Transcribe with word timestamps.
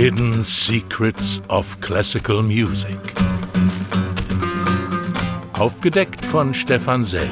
Hidden 0.00 0.44
Secrets 0.44 1.42
of 1.48 1.80
Classical 1.80 2.40
Music. 2.40 3.00
Aufgedeckt 5.54 6.24
von 6.24 6.54
Stefan 6.54 7.02
Sell. 7.02 7.28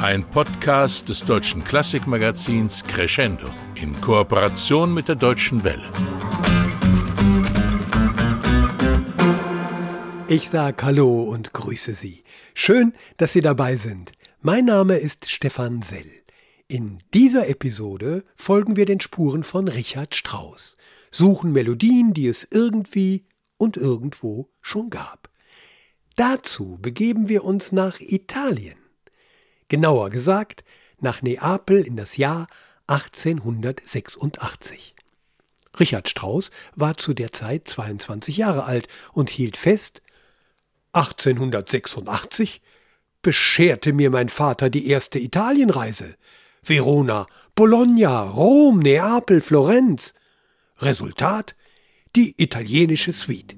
Ein 0.00 0.22
Podcast 0.30 1.08
des 1.08 1.24
deutschen 1.24 1.64
Klassikmagazins 1.64 2.84
Crescendo 2.84 3.48
in 3.74 4.00
Kooperation 4.00 4.94
mit 4.94 5.08
der 5.08 5.16
Deutschen 5.16 5.64
Welle. 5.64 5.90
Ich 10.28 10.50
sage 10.50 10.84
Hallo 10.84 11.24
und 11.24 11.52
grüße 11.52 11.94
Sie. 11.94 12.22
Schön, 12.54 12.92
dass 13.16 13.32
Sie 13.32 13.40
dabei 13.40 13.74
sind. 13.74 14.12
Mein 14.48 14.66
Name 14.66 14.98
ist 14.98 15.28
Stefan 15.28 15.82
Sell. 15.82 16.08
In 16.68 16.98
dieser 17.12 17.48
Episode 17.48 18.22
folgen 18.36 18.76
wir 18.76 18.86
den 18.86 19.00
Spuren 19.00 19.42
von 19.42 19.66
Richard 19.66 20.14
Strauss, 20.14 20.76
suchen 21.10 21.50
Melodien, 21.50 22.14
die 22.14 22.28
es 22.28 22.46
irgendwie 22.48 23.24
und 23.56 23.76
irgendwo 23.76 24.48
schon 24.60 24.88
gab. 24.88 25.30
Dazu 26.14 26.78
begeben 26.80 27.28
wir 27.28 27.42
uns 27.42 27.72
nach 27.72 27.98
Italien. 27.98 28.78
Genauer 29.66 30.10
gesagt, 30.10 30.62
nach 31.00 31.22
Neapel 31.22 31.84
in 31.84 31.96
das 31.96 32.16
Jahr 32.16 32.46
1886. 32.86 34.94
Richard 35.80 36.08
Strauss 36.08 36.52
war 36.76 36.96
zu 36.96 37.14
der 37.14 37.32
Zeit 37.32 37.66
22 37.66 38.36
Jahre 38.36 38.62
alt 38.62 38.86
und 39.12 39.28
hielt 39.28 39.56
fest, 39.56 40.02
1886 40.92 42.60
bescherte 43.26 43.92
mir 43.92 44.08
mein 44.10 44.28
Vater 44.28 44.70
die 44.70 44.86
erste 44.86 45.18
Italienreise. 45.18 46.14
Verona, 46.62 47.26
Bologna, 47.56 48.22
Rom, 48.22 48.78
Neapel, 48.78 49.40
Florenz. 49.40 50.14
Resultat 50.78 51.56
die 52.14 52.34
italienische 52.36 53.12
Suite. 53.12 53.56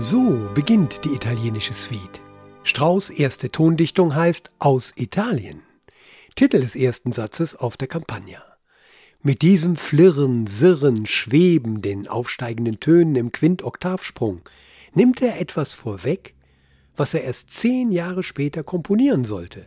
So 0.00 0.48
beginnt 0.54 1.04
die 1.04 1.10
italienische 1.10 1.74
Suite. 1.74 2.22
Strauß 2.70 3.10
erste 3.10 3.50
Tondichtung 3.50 4.14
heißt 4.14 4.52
Aus 4.60 4.92
Italien. 4.94 5.62
Titel 6.36 6.60
des 6.60 6.76
ersten 6.76 7.10
Satzes 7.10 7.56
auf 7.56 7.76
der 7.76 7.88
Campagna. 7.88 8.44
Mit 9.24 9.42
diesem 9.42 9.74
Flirren, 9.74 10.46
Sirren, 10.46 11.04
Schweben, 11.04 11.82
den 11.82 12.06
aufsteigenden 12.06 12.78
Tönen 12.78 13.16
im 13.16 13.32
Quintoktavsprung 13.32 14.42
nimmt 14.94 15.20
er 15.20 15.40
etwas 15.40 15.74
vorweg, 15.74 16.36
was 16.94 17.12
er 17.12 17.24
erst 17.24 17.50
zehn 17.50 17.90
Jahre 17.90 18.22
später 18.22 18.62
komponieren 18.62 19.24
sollte. 19.24 19.66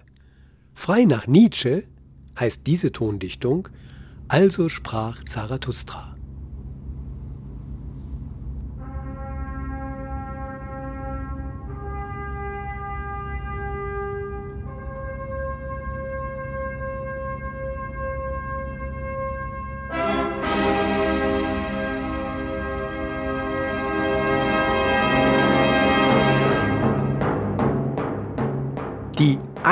Frei 0.73 1.03
nach 1.03 1.27
Nietzsche 1.27 1.83
heißt 2.39 2.65
diese 2.65 2.93
Tondichtung 2.93 3.67
Also 4.29 4.69
sprach 4.69 5.25
Zarathustra. 5.25 6.15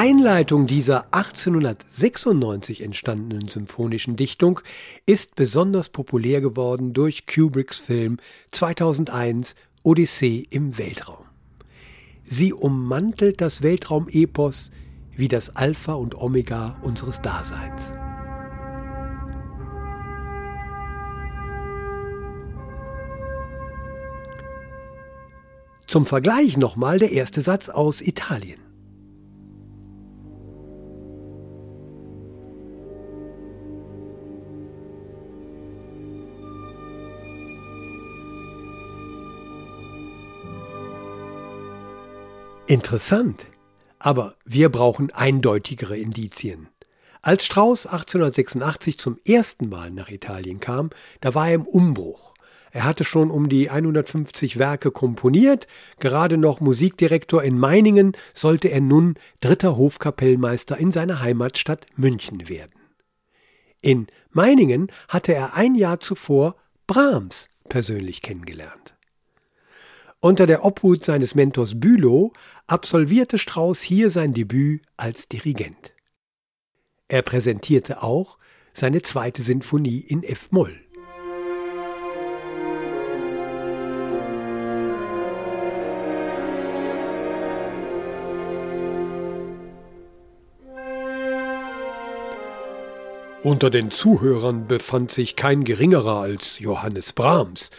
Einleitung 0.04 0.66
dieser 0.66 1.14
1896 1.14 2.82
entstandenen 2.82 3.50
symphonischen 3.50 4.16
Dichtung 4.16 4.62
ist 5.06 5.36
besonders 5.36 5.90
populär 5.90 6.42
geworden 6.42 6.94
durch 6.94 7.28
Kubricks 7.28 7.78
Film 7.78 8.18
2001 8.50 9.54
Odyssee 9.84 10.48
im 10.50 10.80
Weltraum. 10.80 11.26
Sie 12.24 12.52
ummantelt 12.52 13.42
das 13.42 13.62
Weltraumepos 13.62 14.72
wie 15.16 15.28
das 15.28 15.56
Alpha 15.56 15.94
und 15.94 16.16
Omega 16.16 16.80
unseres 16.82 17.22
Daseins. 17.22 17.94
Zum 25.86 26.08
Vergleich 26.08 26.58
nochmal 26.58 26.98
der 26.98 27.12
erste 27.12 27.42
Satz 27.42 27.70
aus 27.70 28.02
Italien. 28.02 28.71
Interessant. 42.72 43.48
Aber 44.00 44.38
wir 44.46 44.70
brauchen 44.70 45.12
eindeutigere 45.12 45.98
Indizien. 45.98 46.70
Als 47.22 47.46
Strauss 47.46 47.86
1886 47.86 48.98
zum 48.98 49.20
ersten 49.28 49.68
Mal 49.68 49.92
nach 49.92 50.08
Italien 50.08 50.62
kam, 50.62 50.90
da 51.20 51.36
war 51.36 51.50
er 51.50 51.56
im 51.56 51.68
Umbruch. 51.68 52.34
Er 52.72 52.86
hatte 52.86 53.04
schon 53.04 53.30
um 53.30 53.50
die 53.50 53.70
150 53.70 54.58
Werke 54.58 54.90
komponiert, 54.90 55.68
gerade 56.00 56.38
noch 56.38 56.62
Musikdirektor 56.62 57.44
in 57.44 57.60
Meiningen, 57.60 58.14
sollte 58.34 58.70
er 58.70 58.80
nun 58.80 59.16
dritter 59.42 59.76
Hofkapellmeister 59.76 60.78
in 60.78 60.94
seiner 60.94 61.20
Heimatstadt 61.20 61.86
München 61.98 62.48
werden. 62.48 62.80
In 63.82 64.08
Meiningen 64.30 64.90
hatte 65.10 65.34
er 65.34 65.56
ein 65.56 65.76
Jahr 65.76 66.00
zuvor 66.00 66.56
Brahms 66.88 67.50
persönlich 67.68 68.22
kennengelernt. 68.22 68.96
Unter 70.24 70.46
der 70.46 70.64
Obhut 70.64 71.04
seines 71.04 71.34
Mentors 71.34 71.80
Bülow 71.80 72.32
absolvierte 72.68 73.40
Strauss 73.40 73.82
hier 73.82 74.12
sein 74.12 74.36
Debüt 74.36 74.84
als 74.96 75.28
Dirigent. 75.28 75.96
Er 77.08 77.24
präsentierte 77.24 78.04
auch 78.04 78.38
seine 78.72 79.02
zweite 79.02 79.42
Sinfonie 79.42 79.98
in 79.98 80.22
F-Moll. 80.22 80.80
Unter 93.42 93.72
den 93.72 93.90
Zuhörern 93.90 94.68
befand 94.68 95.10
sich 95.10 95.36
kein 95.36 95.64
geringerer 95.64 96.18
als 96.18 96.60
Johannes 96.60 97.12
Brahms, 97.12 97.72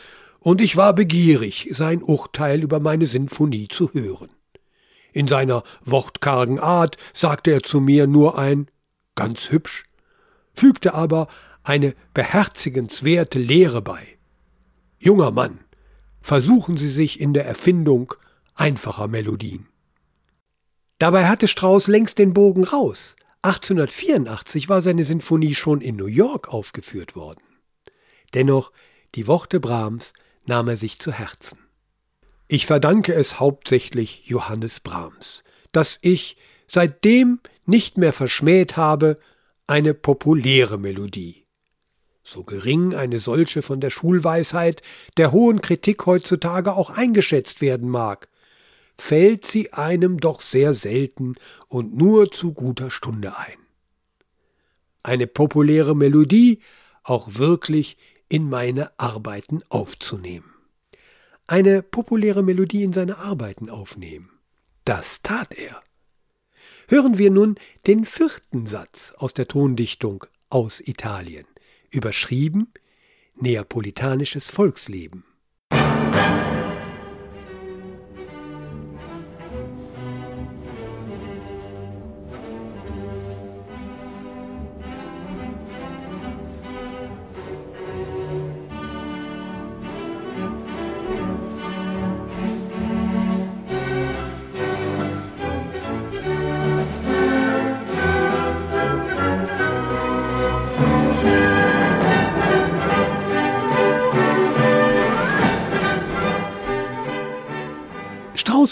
und 0.42 0.60
ich 0.60 0.76
war 0.76 0.92
begierig, 0.92 1.68
sein 1.70 2.02
Urteil 2.02 2.62
über 2.62 2.80
meine 2.80 3.06
Sinfonie 3.06 3.68
zu 3.68 3.92
hören. 3.92 4.30
In 5.12 5.28
seiner 5.28 5.62
wortkargen 5.84 6.58
Art 6.58 6.96
sagte 7.12 7.52
er 7.52 7.62
zu 7.62 7.80
mir 7.80 8.06
nur 8.06 8.38
ein 8.38 8.68
ganz 9.14 9.50
hübsch, 9.50 9.84
fügte 10.54 10.94
aber 10.94 11.28
eine 11.62 11.94
beherzigenswerte 12.12 13.38
Lehre 13.38 13.82
bei. 13.82 14.18
Junger 14.98 15.30
Mann, 15.30 15.60
versuchen 16.20 16.76
Sie 16.76 16.90
sich 16.90 17.20
in 17.20 17.34
der 17.34 17.46
Erfindung 17.46 18.14
einfacher 18.54 19.08
Melodien. 19.08 19.68
Dabei 20.98 21.26
hatte 21.26 21.48
Strauss 21.48 21.86
längst 21.88 22.18
den 22.18 22.32
Bogen 22.32 22.64
raus. 22.64 23.16
1884 23.42 24.68
war 24.68 24.82
seine 24.82 25.04
Sinfonie 25.04 25.54
schon 25.54 25.80
in 25.80 25.96
New 25.96 26.06
York 26.06 26.48
aufgeführt 26.48 27.16
worden. 27.16 27.42
Dennoch, 28.34 28.72
die 29.14 29.26
Worte 29.26 29.60
Brahms 29.60 30.12
nahm 30.46 30.68
er 30.68 30.76
sich 30.76 30.98
zu 30.98 31.12
Herzen. 31.12 31.58
Ich 32.48 32.66
verdanke 32.66 33.14
es 33.14 33.40
hauptsächlich 33.40 34.26
Johannes 34.26 34.80
Brahms, 34.80 35.44
dass 35.72 35.98
ich 36.02 36.36
seitdem 36.66 37.40
nicht 37.64 37.98
mehr 37.98 38.12
verschmäht 38.12 38.76
habe, 38.76 39.18
eine 39.66 39.94
populäre 39.94 40.78
Melodie. 40.78 41.46
So 42.24 42.44
gering 42.44 42.94
eine 42.94 43.18
solche 43.18 43.62
von 43.62 43.80
der 43.80 43.90
Schulweisheit 43.90 44.82
der 45.16 45.32
hohen 45.32 45.60
Kritik 45.60 46.06
heutzutage 46.06 46.74
auch 46.74 46.90
eingeschätzt 46.90 47.60
werden 47.60 47.88
mag, 47.88 48.28
fällt 48.96 49.46
sie 49.46 49.72
einem 49.72 50.20
doch 50.20 50.40
sehr 50.40 50.74
selten 50.74 51.34
und 51.68 51.96
nur 51.96 52.30
zu 52.30 52.52
guter 52.52 52.90
Stunde 52.90 53.36
ein. 53.36 53.58
Eine 55.02 55.26
populäre 55.26 55.96
Melodie 55.96 56.60
auch 57.02 57.28
wirklich 57.32 57.96
in 58.32 58.48
meine 58.48 58.98
Arbeiten 58.98 59.62
aufzunehmen. 59.68 60.54
Eine 61.46 61.82
populäre 61.82 62.42
Melodie 62.42 62.82
in 62.82 62.94
seine 62.94 63.18
Arbeiten 63.18 63.68
aufnehmen. 63.68 64.30
Das 64.86 65.20
tat 65.20 65.52
er. 65.52 65.82
Hören 66.88 67.18
wir 67.18 67.30
nun 67.30 67.56
den 67.86 68.06
vierten 68.06 68.66
Satz 68.66 69.12
aus 69.18 69.34
der 69.34 69.48
Tondichtung 69.48 70.24
aus 70.48 70.80
Italien, 70.80 71.44
überschrieben 71.90 72.72
Neapolitanisches 73.34 74.48
Volksleben. 74.48 75.24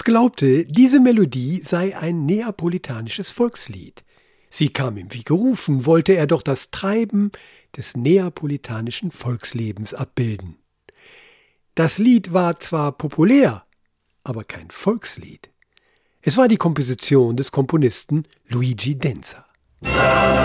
Strauss 0.01 0.05
glaubte, 0.05 0.65
diese 0.65 0.99
Melodie 0.99 1.61
sei 1.63 1.95
ein 1.95 2.25
neapolitanisches 2.25 3.29
Volkslied. 3.29 4.03
Sie 4.49 4.71
kam 4.71 4.97
ihm 4.97 5.13
wie 5.13 5.25
gerufen, 5.25 5.85
wollte 5.85 6.15
er 6.15 6.27
doch 6.27 6.41
das 6.41 6.71
Treiben 6.71 7.31
des 7.77 7.97
neapolitanischen 7.99 9.11
Volkslebens 9.11 9.93
abbilden. 9.93 10.57
Das 11.75 11.99
Lied 11.99 12.33
war 12.33 12.59
zwar 12.59 12.93
populär, 12.93 13.67
aber 14.25 14.45
kein 14.45 14.71
Volkslied. 14.71 15.51
Es 16.23 16.39
war 16.39 16.49
die 16.49 16.57
Komposition 16.57 17.37
des 17.37 17.53
Komponisten 17.53 18.25
Luigi 18.49 18.95
Denza. 18.95 19.45
Ai 19.83 20.41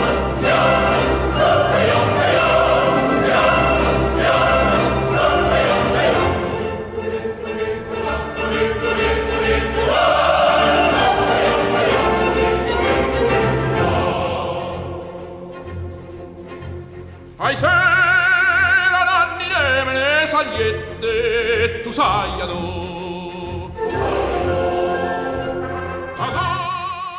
nemene 20.43 20.83
sagliette 21.01 21.81
tu 21.83 21.91
sai 21.91 22.41
adò 22.41 22.83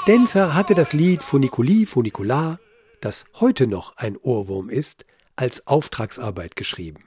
Denzer 0.07 0.55
hatte 0.55 0.75
das 0.77 0.93
Lied 0.93 1.21
Funiculi 1.21 1.85
Funicular, 1.85 2.61
das 3.01 3.25
heute 3.41 3.67
noch 3.67 3.97
ein 3.97 4.17
Ohrwurm 4.17 4.69
ist, 4.69 5.05
als 5.35 5.67
Auftragsarbeit 5.67 6.55
geschrieben. 6.55 7.03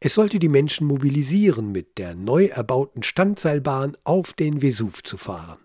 Es 0.00 0.14
sollte 0.14 0.38
die 0.38 0.48
Menschen 0.48 0.86
mobilisieren, 0.86 1.72
mit 1.72 1.98
der 1.98 2.14
neu 2.14 2.46
erbauten 2.46 3.02
Standseilbahn 3.02 3.98
auf 4.04 4.32
den 4.32 4.62
Vesuv 4.62 5.02
zu 5.02 5.18
fahren. 5.18 5.58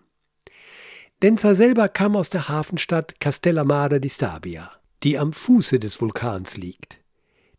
Denzer 1.22 1.54
selber 1.54 1.88
kam 1.88 2.16
aus 2.16 2.28
der 2.28 2.50
Hafenstadt 2.50 3.18
Castellamare 3.18 3.98
di 3.98 4.10
Stabia 4.10 4.70
die 5.02 5.18
am 5.18 5.32
Fuße 5.32 5.78
des 5.78 6.00
Vulkans 6.00 6.56
liegt. 6.56 6.98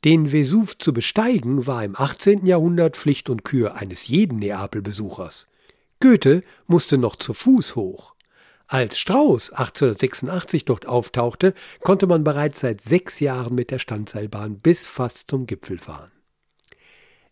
Den 0.05 0.31
Vesuv 0.31 0.77
zu 0.77 0.93
besteigen 0.93 1.67
war 1.67 1.83
im 1.83 1.95
18. 1.99 2.45
Jahrhundert 2.45 2.95
Pflicht 2.95 3.29
und 3.29 3.43
Kür 3.43 3.75
eines 3.75 4.07
jeden 4.07 4.39
Neapel-Besuchers. 4.39 5.47
Goethe 5.99 6.41
musste 6.67 6.97
noch 6.97 7.17
zu 7.17 7.33
Fuß 7.33 7.75
hoch. 7.75 8.15
Als 8.67 8.97
Strauß 8.97 9.51
1886 9.51 10.63
dort 10.63 10.85
auftauchte, 10.85 11.53
konnte 11.81 12.07
man 12.07 12.23
bereits 12.23 12.61
seit 12.61 12.79
sechs 12.81 13.19
Jahren 13.19 13.55
mit 13.55 13.71
der 13.71 13.79
Standseilbahn 13.79 14.59
bis 14.59 14.85
fast 14.85 15.29
zum 15.29 15.47
Gipfel 15.47 15.79
fahren. 15.79 16.11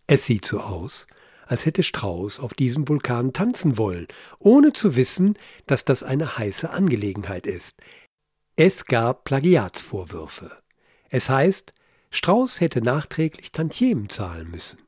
Es 0.07 0.25
sieht 0.25 0.45
so 0.45 0.59
aus, 0.59 1.07
als 1.45 1.65
hätte 1.65 1.83
Strauß 1.83 2.41
auf 2.41 2.53
diesem 2.53 2.89
Vulkan 2.89 3.31
tanzen 3.31 3.77
wollen, 3.77 4.07
ohne 4.39 4.73
zu 4.73 4.97
wissen, 4.97 5.37
dass 5.67 5.85
das 5.85 6.03
eine 6.03 6.37
heiße 6.37 6.69
Angelegenheit 6.69 7.47
ist. 7.47 7.77
Es 8.57 8.83
gab 8.83 9.23
Plagiatsvorwürfe. 9.23 10.51
Es 11.09 11.29
heißt, 11.29 11.71
Strauß 12.17 12.61
hätte 12.61 12.81
nachträglich 12.81 13.51
Tantiemen 13.51 14.09
zahlen 14.09 14.49
müssen. 14.49 14.79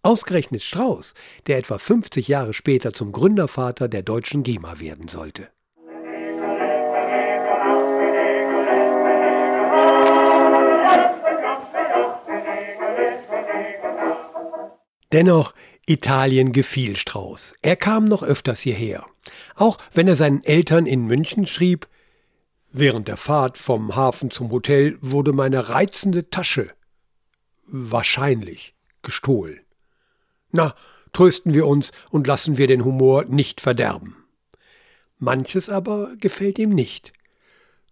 Ausgerechnet 0.00 0.62
Strauß, 0.62 1.12
der 1.46 1.58
etwa 1.58 1.76
50 1.76 2.28
Jahre 2.28 2.54
später 2.54 2.94
zum 2.94 3.12
Gründervater 3.12 3.88
der 3.88 4.02
deutschen 4.02 4.42
GEMA 4.42 4.80
werden 4.80 5.08
sollte. 5.08 5.48
Dennoch, 15.12 15.54
Italien 15.86 16.52
gefiel 16.52 16.96
Strauß. 16.96 17.52
Er 17.60 17.76
kam 17.76 18.06
noch 18.06 18.22
öfters 18.22 18.60
hierher. 18.60 19.04
Auch 19.56 19.76
wenn 19.92 20.08
er 20.08 20.16
seinen 20.16 20.42
Eltern 20.42 20.86
in 20.86 21.04
München 21.04 21.46
schrieb, 21.46 21.86
Während 22.76 23.06
der 23.06 23.16
Fahrt 23.16 23.56
vom 23.56 23.94
Hafen 23.94 24.32
zum 24.32 24.50
Hotel 24.50 24.98
wurde 25.00 25.32
meine 25.32 25.68
reizende 25.68 26.28
Tasche 26.28 26.72
wahrscheinlich 27.68 28.74
gestohlen. 29.00 29.60
Na, 30.50 30.74
trösten 31.12 31.54
wir 31.54 31.68
uns 31.68 31.92
und 32.10 32.26
lassen 32.26 32.58
wir 32.58 32.66
den 32.66 32.84
Humor 32.84 33.26
nicht 33.26 33.60
verderben. 33.60 34.16
Manches 35.20 35.68
aber 35.68 36.16
gefällt 36.16 36.58
ihm 36.58 36.70
nicht. 36.70 37.12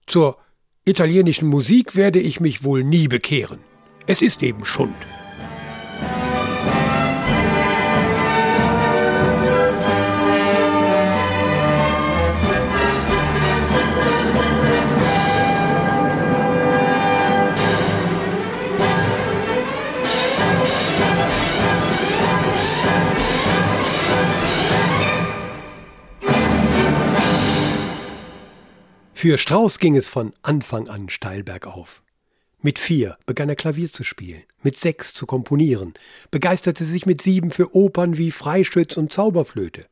Zur 0.08 0.36
italienischen 0.84 1.46
Musik 1.46 1.94
werde 1.94 2.18
ich 2.18 2.40
mich 2.40 2.64
wohl 2.64 2.82
nie 2.82 3.06
bekehren. 3.06 3.60
Es 4.08 4.20
ist 4.20 4.42
eben 4.42 4.64
Schund. 4.64 4.96
Für 29.22 29.38
Strauss 29.38 29.78
ging 29.78 29.96
es 29.96 30.08
von 30.08 30.34
Anfang 30.42 30.88
an 30.88 31.08
steil 31.08 31.44
bergauf. 31.44 32.02
Mit 32.60 32.80
vier 32.80 33.16
begann 33.24 33.48
er 33.48 33.54
Klavier 33.54 33.92
zu 33.92 34.02
spielen, 34.02 34.42
mit 34.64 34.76
sechs 34.76 35.14
zu 35.14 35.26
komponieren, 35.26 35.94
begeisterte 36.32 36.82
sich 36.82 37.06
mit 37.06 37.22
sieben 37.22 37.52
für 37.52 37.72
Opern 37.72 38.18
wie 38.18 38.32
Freischütz 38.32 38.96
und 38.96 39.12
Zauberflöte 39.12 39.86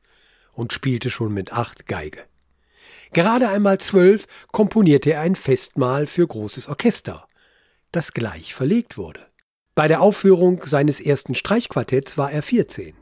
und 0.53 0.73
spielte 0.73 1.11
schon 1.11 1.33
mit 1.33 1.53
acht 1.53 1.87
Geige. 1.87 2.25
Gerade 3.13 3.51
einmal 3.51 3.79
zwölf 3.79 4.27
komponierte 4.51 5.13
er 5.13 5.21
ein 5.21 5.37
Festmahl 5.37 6.09
für 6.09 6.27
großes 6.27 6.67
Orchester, 6.67 7.29
das 7.93 8.13
gleich 8.13 8.53
verlegt 8.53 8.99
wurde. 8.99 9.25
Bei 9.77 9.87
der 9.87 10.01
Aufführung 10.01 10.65
seines 10.65 11.01
ersten 11.01 11.37
Streichquartetts 11.37 12.19
war 12.19 12.33
er 12.33 12.43
14. 12.43 12.97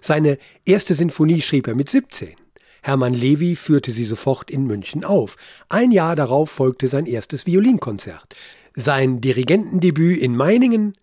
Seine 0.00 0.38
erste 0.64 0.94
Sinfonie 0.94 1.40
schrieb 1.40 1.66
er 1.66 1.74
mit 1.74 1.90
17. 1.90 2.36
Hermann 2.82 3.14
Levi 3.14 3.56
führte 3.56 3.92
sie 3.92 4.04
sofort 4.04 4.50
in 4.50 4.66
München 4.66 5.04
auf. 5.04 5.36
Ein 5.68 5.92
Jahr 5.92 6.16
darauf 6.16 6.50
folgte 6.50 6.88
sein 6.88 7.06
erstes 7.06 7.46
Violinkonzert. 7.46 8.34
Sein 8.74 9.20
Dirigentendebüt 9.20 10.18
in 10.18 10.36
Meiningen 10.36 10.94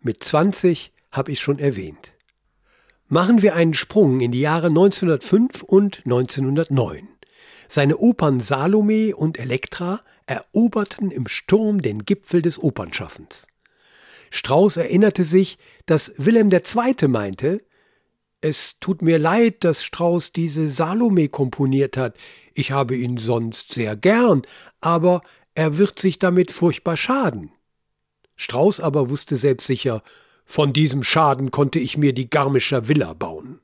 mit 0.00 0.22
20 0.22 0.92
habe 1.10 1.32
ich 1.32 1.40
schon 1.40 1.58
erwähnt. 1.58 2.12
Machen 3.08 3.42
wir 3.42 3.54
einen 3.54 3.74
Sprung 3.74 4.20
in 4.20 4.32
die 4.32 4.40
Jahre 4.40 4.68
1905 4.68 5.62
und 5.62 6.02
1909. 6.04 7.08
Seine 7.68 7.98
Opern 7.98 8.40
Salome 8.40 9.16
und 9.16 9.38
Elektra 9.38 10.00
eroberten 10.26 11.10
im 11.10 11.26
Sturm 11.26 11.82
den 11.82 12.04
Gipfel 12.04 12.42
des 12.42 12.62
Opernschaffens. 12.62 13.46
Strauß 14.30 14.76
erinnerte 14.78 15.24
sich, 15.24 15.58
dass 15.86 16.12
Wilhelm 16.16 16.50
II. 16.50 17.08
meinte, 17.08 17.60
es 18.44 18.76
tut 18.78 19.00
mir 19.00 19.18
leid, 19.18 19.64
dass 19.64 19.82
Strauß 19.84 20.32
diese 20.32 20.70
Salome 20.70 21.30
komponiert 21.30 21.96
hat. 21.96 22.14
Ich 22.52 22.72
habe 22.72 22.94
ihn 22.94 23.16
sonst 23.16 23.72
sehr 23.72 23.96
gern, 23.96 24.42
aber 24.82 25.22
er 25.54 25.78
wird 25.78 25.98
sich 25.98 26.18
damit 26.18 26.52
furchtbar 26.52 26.98
schaden. 26.98 27.52
Strauß 28.36 28.80
aber 28.80 29.08
wusste 29.08 29.38
selbstsicher, 29.38 30.02
von 30.44 30.74
diesem 30.74 31.02
Schaden 31.02 31.52
konnte 31.52 31.78
ich 31.78 31.96
mir 31.96 32.12
die 32.12 32.28
Garmischer 32.28 32.86
Villa 32.86 33.14
bauen. 33.14 33.60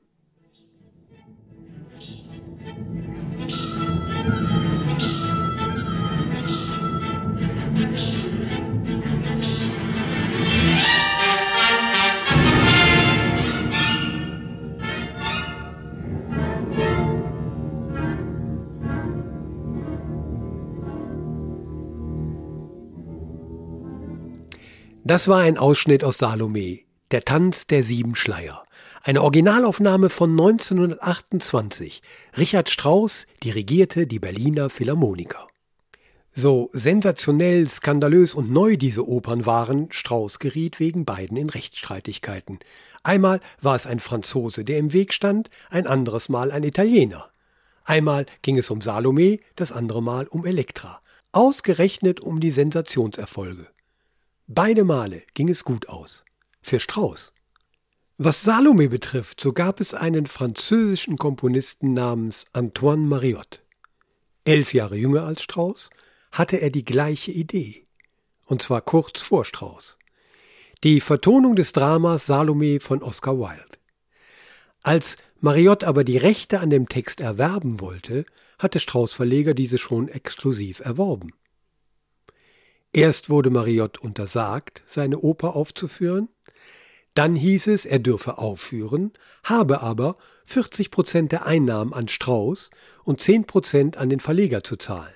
Das 25.03 25.27
war 25.27 25.39
ein 25.39 25.57
Ausschnitt 25.57 26.03
aus 26.03 26.19
Salome, 26.19 26.81
der 27.09 27.25
Tanz 27.25 27.65
der 27.65 27.81
sieben 27.81 28.13
Schleier. 28.13 28.63
Eine 29.01 29.23
Originalaufnahme 29.23 30.11
von 30.11 30.29
1928. 30.29 32.03
Richard 32.37 32.69
Strauss 32.69 33.25
dirigierte 33.43 34.05
die 34.05 34.19
Berliner 34.19 34.69
Philharmoniker. 34.69 35.47
So 36.31 36.69
sensationell, 36.71 37.67
skandalös 37.67 38.35
und 38.35 38.51
neu 38.51 38.77
diese 38.77 39.07
Opern 39.07 39.47
waren, 39.47 39.91
Strauss 39.91 40.37
geriet 40.37 40.79
wegen 40.79 41.03
beiden 41.03 41.35
in 41.35 41.49
Rechtsstreitigkeiten. 41.49 42.59
Einmal 43.01 43.41
war 43.59 43.75
es 43.75 43.87
ein 43.87 43.99
Franzose, 43.99 44.63
der 44.63 44.77
im 44.77 44.93
Weg 44.93 45.13
stand, 45.13 45.49
ein 45.71 45.87
anderes 45.87 46.29
Mal 46.29 46.51
ein 46.51 46.61
Italiener. 46.61 47.31
Einmal 47.85 48.27
ging 48.43 48.59
es 48.59 48.69
um 48.69 48.81
Salome, 48.81 49.39
das 49.55 49.71
andere 49.71 50.03
Mal 50.03 50.27
um 50.27 50.45
Elektra. 50.45 51.01
Ausgerechnet 51.31 52.19
um 52.19 52.39
die 52.39 52.51
Sensationserfolge. 52.51 53.67
Beide 54.53 54.83
Male 54.83 55.23
ging 55.33 55.47
es 55.47 55.63
gut 55.63 55.87
aus. 55.87 56.25
Für 56.61 56.81
Strauss. 56.81 57.31
Was 58.17 58.41
Salome 58.41 58.89
betrifft, 58.89 59.39
so 59.39 59.53
gab 59.53 59.79
es 59.79 59.93
einen 59.93 60.25
französischen 60.25 61.17
Komponisten 61.17 61.93
namens 61.93 62.43
Antoine 62.51 63.07
Mariotte. 63.07 63.59
Elf 64.43 64.73
Jahre 64.73 64.97
jünger 64.97 65.23
als 65.23 65.41
Strauss, 65.41 65.89
hatte 66.33 66.57
er 66.57 66.69
die 66.69 66.83
gleiche 66.83 67.31
Idee. 67.31 67.87
Und 68.45 68.61
zwar 68.61 68.81
kurz 68.81 69.21
vor 69.21 69.45
Strauß. 69.45 69.97
Die 70.83 70.99
Vertonung 70.99 71.55
des 71.55 71.71
Dramas 71.71 72.25
Salome 72.25 72.81
von 72.81 73.01
Oscar 73.01 73.39
Wilde. 73.39 73.77
Als 74.83 75.15
Mariotte 75.39 75.87
aber 75.87 76.03
die 76.03 76.17
Rechte 76.17 76.59
an 76.59 76.69
dem 76.69 76.89
Text 76.89 77.21
erwerben 77.21 77.79
wollte, 77.79 78.25
hatte 78.59 78.81
Strauß 78.81 79.13
Verleger 79.13 79.53
diese 79.53 79.77
schon 79.77 80.09
exklusiv 80.09 80.81
erworben. 80.81 81.31
Erst 82.93 83.29
wurde 83.29 83.49
Mariotte 83.49 84.01
untersagt, 84.01 84.81
seine 84.85 85.19
Oper 85.19 85.55
aufzuführen, 85.55 86.27
dann 87.13 87.35
hieß 87.35 87.67
es, 87.67 87.85
er 87.85 87.99
dürfe 87.99 88.37
aufführen, 88.37 89.11
habe 89.43 89.81
aber 89.81 90.17
40 90.45 90.91
Prozent 90.91 91.31
der 91.31 91.45
Einnahmen 91.45 91.93
an 91.93 92.07
Strauß 92.07 92.69
und 93.03 93.21
10 93.21 93.45
Prozent 93.45 93.97
an 93.97 94.09
den 94.09 94.19
Verleger 94.19 94.63
zu 94.63 94.75
zahlen. 94.75 95.13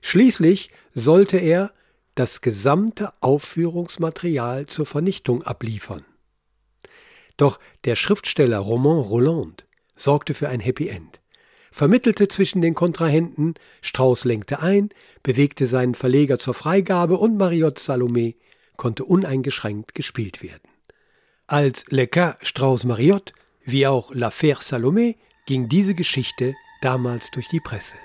Schließlich 0.00 0.70
sollte 0.92 1.38
er 1.38 1.72
das 2.14 2.40
gesamte 2.40 3.10
Aufführungsmaterial 3.20 4.66
zur 4.66 4.84
Vernichtung 4.84 5.42
abliefern. 5.42 6.04
Doch 7.36 7.58
der 7.84 7.96
Schriftsteller 7.96 8.58
Roman 8.58 8.98
Roland 8.98 9.66
sorgte 9.94 10.34
für 10.34 10.48
ein 10.48 10.60
Happy 10.60 10.88
End, 10.88 11.21
vermittelte 11.72 12.28
zwischen 12.28 12.62
den 12.62 12.74
Kontrahenten, 12.74 13.54
Strauß 13.80 14.24
lenkte 14.24 14.60
ein, 14.60 14.90
bewegte 15.22 15.66
seinen 15.66 15.94
Verleger 15.94 16.38
zur 16.38 16.54
Freigabe 16.54 17.16
und 17.16 17.36
Mariotte 17.36 17.82
Salomé 17.82 18.36
konnte 18.76 19.04
uneingeschränkt 19.04 19.94
gespielt 19.94 20.42
werden. 20.42 20.68
Als 21.46 21.84
Le 21.88 22.06
Cas 22.06 22.36
Strauß 22.42 22.84
Mariotte 22.84 23.32
wie 23.64 23.86
auch 23.86 24.12
L'Affaire 24.14 24.60
Salomé 24.60 25.16
ging 25.46 25.68
diese 25.68 25.94
Geschichte 25.94 26.54
damals 26.80 27.30
durch 27.30 27.48
die 27.48 27.60
Presse. 27.60 27.96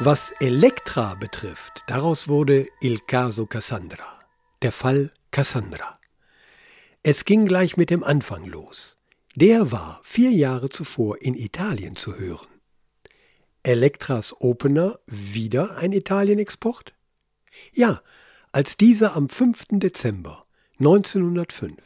Was 0.00 0.30
Elektra 0.38 1.16
betrifft, 1.16 1.82
daraus 1.88 2.28
wurde 2.28 2.68
Il 2.78 3.00
caso 3.00 3.46
Cassandra, 3.46 4.17
der 4.62 4.72
Fall 4.72 5.12
Cassandra. 5.30 5.98
Es 7.02 7.24
ging 7.24 7.46
gleich 7.46 7.76
mit 7.76 7.90
dem 7.90 8.02
Anfang 8.02 8.44
los. 8.46 8.96
Der 9.36 9.70
war 9.70 10.00
vier 10.02 10.30
Jahre 10.30 10.68
zuvor 10.68 11.22
in 11.22 11.34
Italien 11.34 11.96
zu 11.96 12.16
hören. 12.16 12.48
Elektras 13.62 14.34
Opener 14.40 14.98
wieder 15.06 15.76
ein 15.76 15.92
Italien-Export? 15.92 16.94
Ja, 17.72 18.02
als 18.52 18.76
dieser 18.76 19.14
am 19.14 19.28
5. 19.28 19.66
Dezember 19.72 20.44
1905 20.78 21.76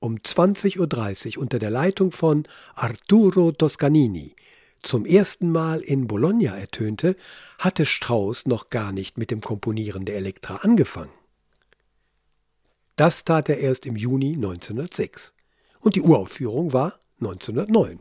um 0.00 0.16
20.30 0.16 1.36
Uhr 1.36 1.42
unter 1.42 1.58
der 1.58 1.70
Leitung 1.70 2.10
von 2.10 2.44
Arturo 2.74 3.52
Toscanini 3.52 4.34
zum 4.82 5.06
ersten 5.06 5.52
Mal 5.52 5.80
in 5.80 6.08
Bologna 6.08 6.58
ertönte, 6.58 7.14
hatte 7.58 7.86
Strauss 7.86 8.46
noch 8.46 8.66
gar 8.68 8.90
nicht 8.90 9.16
mit 9.16 9.30
dem 9.30 9.40
Komponieren 9.40 10.04
der 10.04 10.16
Elektra 10.16 10.56
angefangen. 10.56 11.12
Das 12.96 13.24
tat 13.24 13.48
er 13.48 13.58
erst 13.58 13.86
im 13.86 13.96
Juni 13.96 14.34
1906 14.34 15.32
und 15.80 15.96
die 15.96 16.02
Uraufführung 16.02 16.72
war 16.72 16.98
1909. 17.20 18.00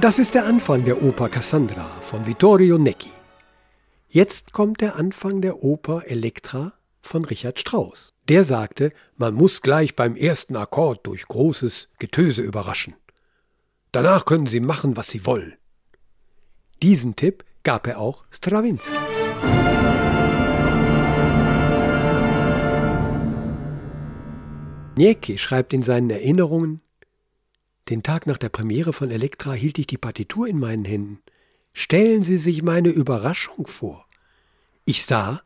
Das 0.00 0.20
ist 0.20 0.34
der 0.36 0.46
Anfang 0.46 0.84
der 0.84 1.02
Oper 1.02 1.28
Cassandra 1.28 1.84
von 2.00 2.24
Vittorio 2.24 2.78
Necchi. 2.78 3.10
Jetzt 4.08 4.52
kommt 4.52 4.80
der 4.80 4.94
Anfang 4.94 5.40
der 5.40 5.64
Oper 5.64 6.04
Elektra 6.06 6.74
von 7.02 7.24
Richard 7.24 7.58
Strauss. 7.58 8.14
Der 8.28 8.44
sagte, 8.44 8.92
man 9.16 9.34
muss 9.34 9.60
gleich 9.60 9.96
beim 9.96 10.14
ersten 10.14 10.54
Akkord 10.54 11.04
durch 11.08 11.26
großes 11.26 11.88
Getöse 11.98 12.42
überraschen. 12.42 12.94
Danach 13.92 14.24
können 14.24 14.46
Sie 14.46 14.60
machen, 14.60 14.96
was 14.96 15.08
Sie 15.08 15.24
wollen. 15.24 15.54
Diesen 16.82 17.16
Tipp 17.16 17.44
gab 17.62 17.86
er 17.86 17.98
auch 17.98 18.24
Stravinsky. 18.30 18.92
Niecki 24.96 25.38
schreibt 25.38 25.72
in 25.72 25.82
seinen 25.82 26.10
Erinnerungen, 26.10 26.80
den 27.88 28.02
Tag 28.02 28.26
nach 28.26 28.36
der 28.36 28.50
Premiere 28.50 28.92
von 28.92 29.10
Elektra 29.10 29.52
hielt 29.52 29.78
ich 29.78 29.86
die 29.86 29.96
Partitur 29.96 30.46
in 30.46 30.58
meinen 30.58 30.84
Händen. 30.84 31.22
Stellen 31.72 32.22
Sie 32.22 32.36
sich 32.36 32.62
meine 32.62 32.90
Überraschung 32.90 33.66
vor. 33.66 34.06
Ich 34.84 35.06
sah, 35.06 35.40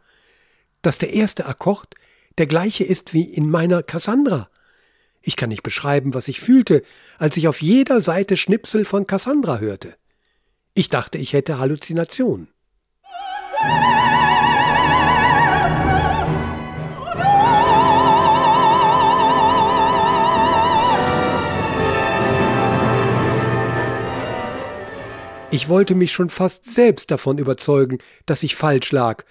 dass 0.80 0.98
der 0.98 1.12
erste 1.12 1.46
Akkord 1.46 1.94
der 2.38 2.46
gleiche 2.46 2.82
ist 2.82 3.14
wie 3.14 3.24
in 3.24 3.48
meiner 3.48 3.82
Cassandra. 3.82 4.48
Ich 5.22 5.36
kann 5.36 5.48
nicht 5.48 5.62
beschreiben, 5.62 6.14
was 6.14 6.28
ich 6.28 6.40
fühlte, 6.40 6.82
als 7.18 7.36
ich 7.36 7.46
auf 7.46 7.62
jeder 7.62 8.00
Seite 8.00 8.36
Schnipsel 8.36 8.84
von 8.84 9.06
Cassandra 9.06 9.58
hörte. 9.58 9.94
Ich 10.74 10.88
dachte, 10.88 11.18
ich 11.18 11.32
hätte 11.32 11.58
Halluzinationen. 11.58 12.48
Ich 25.52 25.68
wollte 25.68 25.94
mich 25.94 26.12
schon 26.12 26.30
fast 26.30 26.64
selbst 26.64 27.10
davon 27.10 27.36
überzeugen, 27.36 27.98
dass 28.24 28.42
ich 28.42 28.56
falsch 28.56 28.90
lag. 28.90 29.24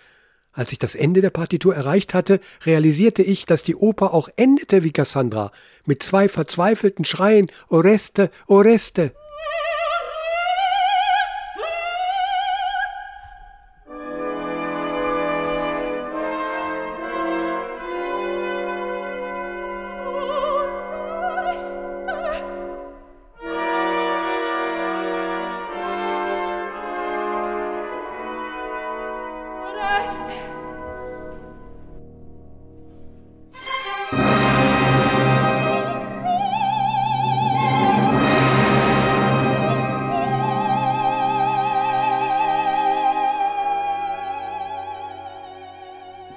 Als 0.53 0.71
ich 0.71 0.79
das 0.79 0.95
Ende 0.95 1.21
der 1.21 1.29
Partitur 1.29 1.75
erreicht 1.75 2.13
hatte, 2.13 2.39
realisierte 2.65 3.23
ich, 3.23 3.45
dass 3.45 3.63
die 3.63 3.75
Oper 3.75 4.13
auch 4.13 4.29
endete 4.35 4.83
wie 4.83 4.91
Cassandra, 4.91 5.51
mit 5.85 6.03
zwei 6.03 6.27
verzweifelten 6.27 7.05
Schreien 7.05 7.49
Oreste, 7.69 8.29
Oreste. 8.47 9.13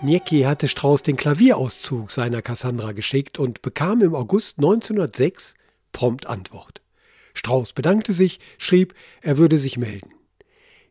Niecki 0.05 0.43
hatte 0.43 0.69
Strauss 0.69 1.03
den 1.03 1.17
Klavierauszug 1.17 2.11
seiner 2.11 2.43
Cassandra 2.43 2.93
geschickt 2.93 3.39
und 3.39 3.63
bekam 3.63 4.03
im 4.03 4.15
August 4.15 4.59
1906 4.59 5.55
prompt 5.93 6.27
Antwort. 6.27 6.83
Strauss 7.33 7.73
bedankte 7.73 8.13
sich, 8.13 8.39
schrieb, 8.59 8.95
er 9.23 9.39
würde 9.39 9.57
sich 9.57 9.79
melden. 9.79 10.13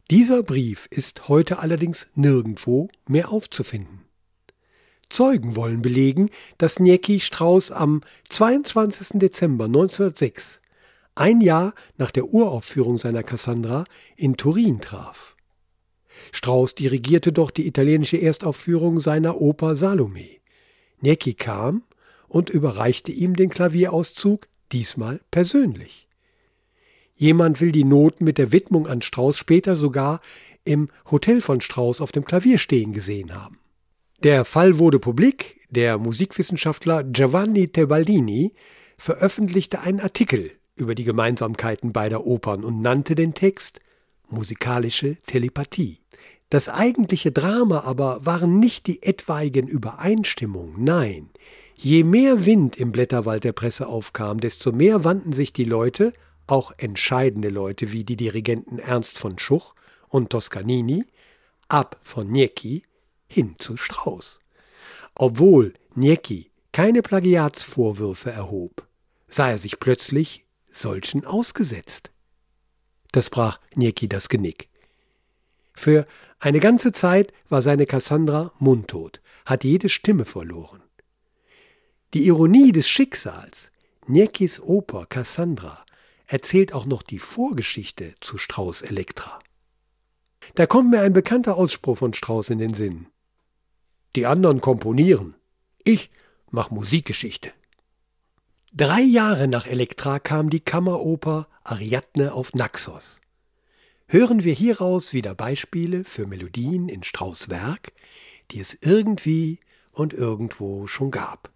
Dieser 0.10 0.42
Brief 0.42 0.88
ist 0.90 1.30
heute 1.30 1.60
allerdings 1.60 2.08
nirgendwo 2.16 2.90
mehr 3.08 3.32
aufzufinden. 3.32 4.02
Zeugen 5.10 5.56
wollen 5.56 5.84
belegen, 5.84 6.32
dass 6.58 6.80
Niecki 6.80 7.20
Strauss 7.20 7.72
am 7.72 8.02
22. 8.30 9.20
Dezember 9.20 9.66
1906, 9.66 10.60
ein 11.14 11.40
Jahr 11.40 11.76
nach 11.98 12.10
der 12.10 12.26
Uraufführung 12.26 12.98
seiner 12.98 13.22
Cassandra, 13.22 13.84
in 14.16 14.38
Turin 14.38 14.82
traf. 14.82 15.33
Strauss 16.32 16.76
dirigierte 16.76 17.32
doch 17.32 17.52
die 17.52 17.68
italienische 17.68 18.18
Erstaufführung 18.18 19.00
seiner 19.00 19.40
Oper 19.40 19.76
Salome. 19.76 20.28
Niecki 21.02 21.34
kam 21.34 21.84
und 22.28 22.50
überreichte 22.50 23.12
ihm 23.12 23.36
den 23.36 23.50
Klavierauszug, 23.50 24.48
diesmal 24.72 25.22
persönlich. 25.32 26.08
Jemand 27.16 27.62
will 27.62 27.72
die 27.72 27.84
Noten 27.84 28.24
mit 28.24 28.38
der 28.38 28.52
Widmung 28.52 28.88
an 28.88 29.02
Strauss 29.02 29.38
später 29.38 29.76
sogar 29.76 30.20
im 30.66 30.90
Hotel 31.12 31.42
von 31.42 31.62
Strauss 31.62 32.02
auf 32.02 32.12
dem 32.12 32.26
Klavier 32.26 32.58
stehen 32.58 32.94
gesehen 32.94 33.36
haben. 33.36 33.60
Der 34.24 34.46
Fall 34.46 34.80
wurde 34.80 35.00
publik, 35.00 35.60
der 35.70 35.98
Musikwissenschaftler 35.98 37.04
Giovanni 37.04 37.68
Tebaldini 37.68 38.54
veröffentlichte 38.98 39.82
einen 39.82 40.00
Artikel 40.00 40.52
über 40.76 40.96
die 40.96 41.04
Gemeinsamkeiten 41.04 41.92
beider 41.92 42.26
Opern 42.26 42.64
und 42.64 42.80
nannte 42.80 43.16
den 43.16 43.34
Text 43.34 43.80
musikalische 44.30 45.18
Telepathie. 45.28 46.03
Das 46.54 46.70
eigentliche 46.70 47.32
Drama 47.32 47.80
aber 47.80 48.28
waren 48.28 48.60
nicht 48.60 48.86
die 48.86 49.02
etwaigen 49.02 49.68
Übereinstimmungen, 49.68 50.84
nein, 50.84 51.32
je 51.74 52.04
mehr 52.04 52.46
Wind 52.46 52.76
im 52.76 52.92
Blätterwald 52.92 53.44
der 53.44 53.54
Presse 53.54 53.88
aufkam, 53.88 54.40
desto 54.40 54.72
mehr 54.72 55.04
wandten 55.04 55.34
sich 55.34 55.52
die 55.52 55.64
Leute, 55.64 56.14
auch 56.46 56.72
entscheidende 56.78 57.50
Leute 57.50 57.92
wie 57.92 58.04
die 58.04 58.18
Dirigenten 58.18 58.78
Ernst 58.78 59.18
von 59.18 59.40
Schuch 59.40 59.74
und 60.10 60.30
Toscanini, 60.30 61.06
ab 61.70 62.00
von 62.04 62.28
Niecki 62.28 62.84
hin 63.26 63.56
zu 63.58 63.76
Strauß. 63.76 64.38
Obwohl 65.16 65.74
Niecki 65.96 66.52
keine 66.72 67.02
Plagiatsvorwürfe 67.02 68.30
erhob, 68.30 68.88
sah 69.28 69.50
er 69.50 69.58
sich 69.58 69.80
plötzlich 69.80 70.46
solchen 70.70 71.26
ausgesetzt. 71.26 72.12
Das 73.12 73.32
brach 73.32 73.60
Niecki 73.74 74.08
das 74.08 74.30
Genick. 74.30 74.70
Für 75.76 76.06
eine 76.44 76.60
ganze 76.60 76.92
Zeit 76.92 77.32
war 77.48 77.62
seine 77.62 77.86
Cassandra 77.86 78.52
mundtot, 78.60 79.22
hat 79.46 79.64
jede 79.64 79.88
Stimme 79.88 80.26
verloren. 80.26 80.82
Die 82.14 82.28
Ironie 82.28 82.74
des 82.74 82.90
Schicksals, 82.90 83.72
Nieckis 84.08 84.60
Oper 84.60 85.06
Cassandra, 85.06 85.86
erzählt 86.28 86.74
auch 86.74 86.86
noch 86.86 87.02
die 87.02 87.20
Vorgeschichte 87.20 88.16
zu 88.20 88.38
Strauß 88.38 88.82
Elektra. 88.82 89.40
Da 90.56 90.66
kommt 90.66 90.92
mir 90.92 91.00
ein 91.00 91.14
bekannter 91.14 91.56
Ausspruch 91.56 92.00
von 92.00 92.12
Strauß 92.12 92.50
in 92.50 92.60
den 92.60 92.74
Sinn. 92.74 93.08
Die 94.18 94.26
anderen 94.26 94.60
komponieren. 94.60 95.36
Ich 95.86 96.12
mach 96.52 96.72
Musikgeschichte. 96.72 97.54
Drei 98.74 99.02
Jahre 99.02 99.48
nach 99.48 99.66
Elektra 99.66 100.20
kam 100.20 100.50
die 100.50 100.60
Kammeroper 100.60 101.48
Ariadne 101.64 102.34
auf 102.34 102.54
Naxos. 102.54 103.22
Hören 104.14 104.44
wir 104.44 104.54
hieraus 104.54 105.12
wieder 105.14 105.34
Beispiele 105.34 106.04
für 106.04 106.28
Melodien 106.28 106.88
in 106.88 107.02
Strauß 107.02 107.50
Werk, 107.50 107.94
die 108.52 108.60
es 108.60 108.78
irgendwie 108.80 109.60
und 109.92 110.14
irgendwo 110.14 110.86
schon 110.86 111.10
gab. 111.10 111.52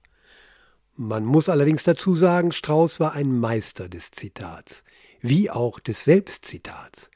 Man 0.95 1.23
muss 1.23 1.49
allerdings 1.49 1.83
dazu 1.83 2.15
sagen, 2.15 2.51
Strauß 2.51 2.99
war 2.99 3.13
ein 3.13 3.37
Meister 3.39 3.89
des 3.89 4.09
Zitats, 4.09 4.83
wie 5.21 5.51
auch 5.51 5.79
des 5.79 6.03
Selbstzitats. 6.03 7.11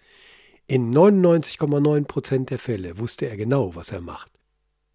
In 0.68 0.94
99,9 0.94 2.06
Prozent 2.06 2.52
der 2.52 2.60
Fälle 2.60 3.00
wusste 3.00 3.28
er 3.28 3.36
genau, 3.36 3.74
was 3.74 3.92
er 3.92 4.02
macht. 4.02 4.32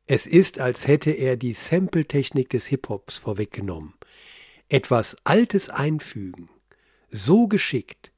Es 0.06 0.26
ist, 0.26 0.60
als 0.60 0.86
hätte 0.86 1.10
er 1.10 1.36
die 1.36 1.54
Sample-Technik 1.54 2.50
des 2.50 2.66
Hip-Hops 2.66 3.18
vorweggenommen. 3.18 3.94
Etwas 4.68 5.16
Altes 5.24 5.70
einfügen, 5.70 6.48
so 7.10 7.48
geschickt, 7.48 8.12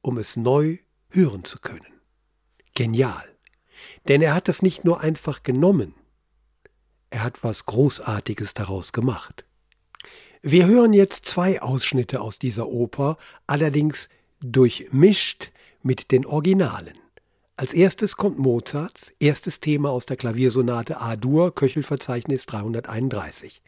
um 0.00 0.18
es 0.18 0.36
neu 0.36 0.78
hören 1.12 1.44
zu 1.44 1.58
können. 1.58 2.00
Genial. 2.74 3.24
Denn 4.08 4.22
er 4.22 4.34
hat 4.34 4.48
es 4.48 4.62
nicht 4.62 4.84
nur 4.84 5.00
einfach 5.00 5.42
genommen, 5.42 5.94
er 7.10 7.22
hat 7.22 7.44
was 7.44 7.66
Großartiges 7.66 8.54
daraus 8.54 8.92
gemacht. 8.92 9.44
Wir 10.40 10.66
hören 10.66 10.94
jetzt 10.94 11.26
zwei 11.26 11.60
Ausschnitte 11.60 12.22
aus 12.22 12.38
dieser 12.38 12.68
Oper, 12.68 13.18
allerdings 13.46 14.08
durchmischt 14.40 15.52
mit 15.82 16.10
den 16.10 16.24
Originalen. 16.24 16.94
Als 17.56 17.74
erstes 17.74 18.16
kommt 18.16 18.38
Mozarts 18.38 19.12
erstes 19.20 19.60
Thema 19.60 19.90
aus 19.90 20.06
der 20.06 20.16
Klaviersonate 20.16 21.00
A-Dur, 21.00 21.54
Köchelverzeichnis 21.54 22.46
331. 22.46 23.62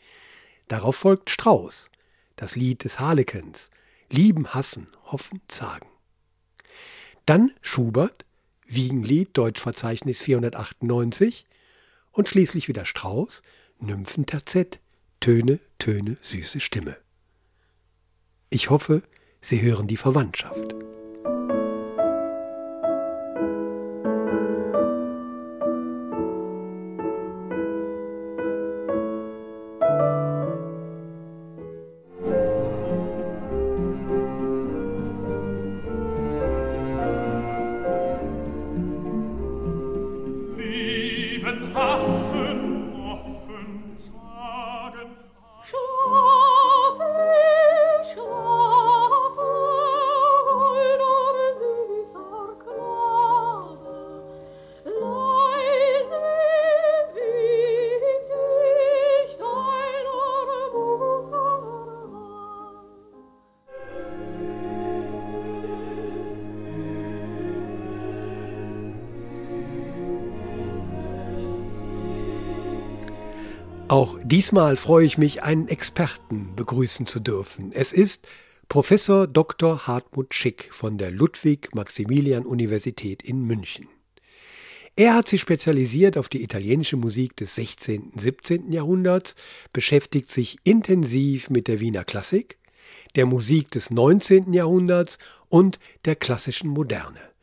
Darauf 0.67 0.97
folgt 0.97 1.29
Strauss, 1.29 1.91
das 2.37 2.57
Lied 2.57 2.83
des 2.85 2.99
Harlekens, 2.99 3.71
Lieben, 4.11 4.49
Hassen, 4.55 4.89
Hoffen, 5.05 5.43
Zagen. 5.49 5.94
Dann 7.27 7.53
Schubert, 7.63 8.27
Wiegenlied, 8.67 9.37
Deutschverzeichnis 9.37 10.21
498 10.21 11.47
und 12.13 12.29
schließlich 12.29 12.69
wieder 12.69 12.85
Strauss, 12.85 13.43
Nymphenterzett, 13.79 14.81
Töne, 15.21 15.59
Töne, 15.79 16.19
süße 16.21 16.61
Stimme. 16.61 16.97
Ich 18.51 18.71
hoffe, 18.71 19.03
Sie 19.41 19.63
hören 19.63 19.87
die 19.87 19.97
Verwandtschaft. 19.97 20.75
Auch 73.95 74.19
diesmal 74.25 74.77
freue 74.77 75.07
ich 75.07 75.19
mich, 75.19 75.45
einen 75.45 75.69
Experten 75.69 76.57
begrüßen 76.57 77.07
zu 77.07 77.21
dürfen. 77.21 77.71
Es 77.71 77.93
ist 77.93 78.27
Professor 78.69 79.29
Dr. 79.29 79.87
Hartmut 79.87 80.35
Schick 80.35 80.69
von 80.73 80.99
der 80.99 81.13
Ludwig-Maximilian-Universität 81.13 83.23
in 83.23 83.43
München. 83.43 83.87
Er 84.97 85.15
hat 85.15 85.29
sich 85.29 85.41
spezialisiert 85.41 86.19
auf 86.19 86.29
die 86.29 86.43
italienische 86.43 86.97
Musik 86.97 87.37
des 87.37 87.55
16. 87.55 88.11
und 88.11 88.21
17. 88.21 88.73
Jahrhunderts, 88.73 89.37
beschäftigt 89.73 90.29
sich 90.29 90.57
intensiv 90.65 91.49
mit 91.49 91.69
der 91.69 91.79
Wiener 91.79 92.03
Klassik, 92.03 92.59
der 93.15 93.27
Musik 93.27 93.71
des 93.71 93.91
19. 93.91 94.53
Jahrhunderts 94.53 95.19
und 95.49 95.79
der 96.05 96.17
klassischen 96.17 96.69
Moderne. 96.69 97.34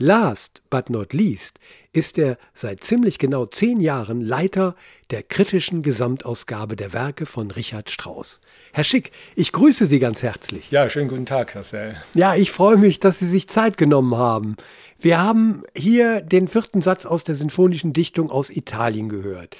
Last 0.00 0.62
but 0.70 0.90
not 0.90 1.12
least 1.12 1.58
ist 1.92 2.18
er 2.18 2.38
seit 2.54 2.84
ziemlich 2.84 3.18
genau 3.18 3.46
zehn 3.46 3.80
Jahren 3.80 4.20
Leiter 4.20 4.76
der 5.10 5.24
kritischen 5.24 5.82
Gesamtausgabe 5.82 6.76
der 6.76 6.92
Werke 6.92 7.26
von 7.26 7.50
Richard 7.50 7.90
Strauss. 7.90 8.40
Herr 8.72 8.84
Schick, 8.84 9.10
ich 9.34 9.50
grüße 9.50 9.86
Sie 9.86 9.98
ganz 9.98 10.22
herzlich. 10.22 10.70
Ja, 10.70 10.88
schönen 10.88 11.08
guten 11.08 11.26
Tag, 11.26 11.54
Herr 11.54 11.64
Sell. 11.64 11.96
Ja, 12.14 12.36
ich 12.36 12.52
freue 12.52 12.76
mich, 12.76 13.00
dass 13.00 13.18
Sie 13.18 13.26
sich 13.26 13.48
Zeit 13.48 13.76
genommen 13.76 14.16
haben. 14.16 14.56
Wir 15.00 15.20
haben 15.20 15.64
hier 15.74 16.20
den 16.20 16.46
vierten 16.46 16.80
Satz 16.80 17.04
aus 17.04 17.24
der 17.24 17.34
sinfonischen 17.34 17.92
Dichtung 17.92 18.30
aus 18.30 18.50
Italien 18.50 19.08
gehört. 19.08 19.56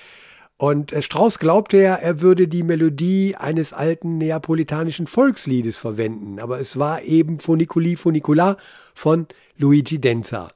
Und 0.58 0.92
äh, 0.92 1.02
Strauss 1.02 1.38
glaubte 1.38 1.78
ja, 1.78 1.94
er 1.94 2.20
würde 2.20 2.48
die 2.48 2.64
Melodie 2.64 3.36
eines 3.36 3.72
alten 3.72 4.18
neapolitanischen 4.18 5.06
Volksliedes 5.06 5.78
verwenden, 5.78 6.40
aber 6.40 6.58
es 6.58 6.78
war 6.78 7.02
eben 7.02 7.38
Funiculi 7.38 7.96
Funicular 7.96 8.56
von 8.92 9.28
Luigi 9.56 10.00
Denza. 10.00 10.48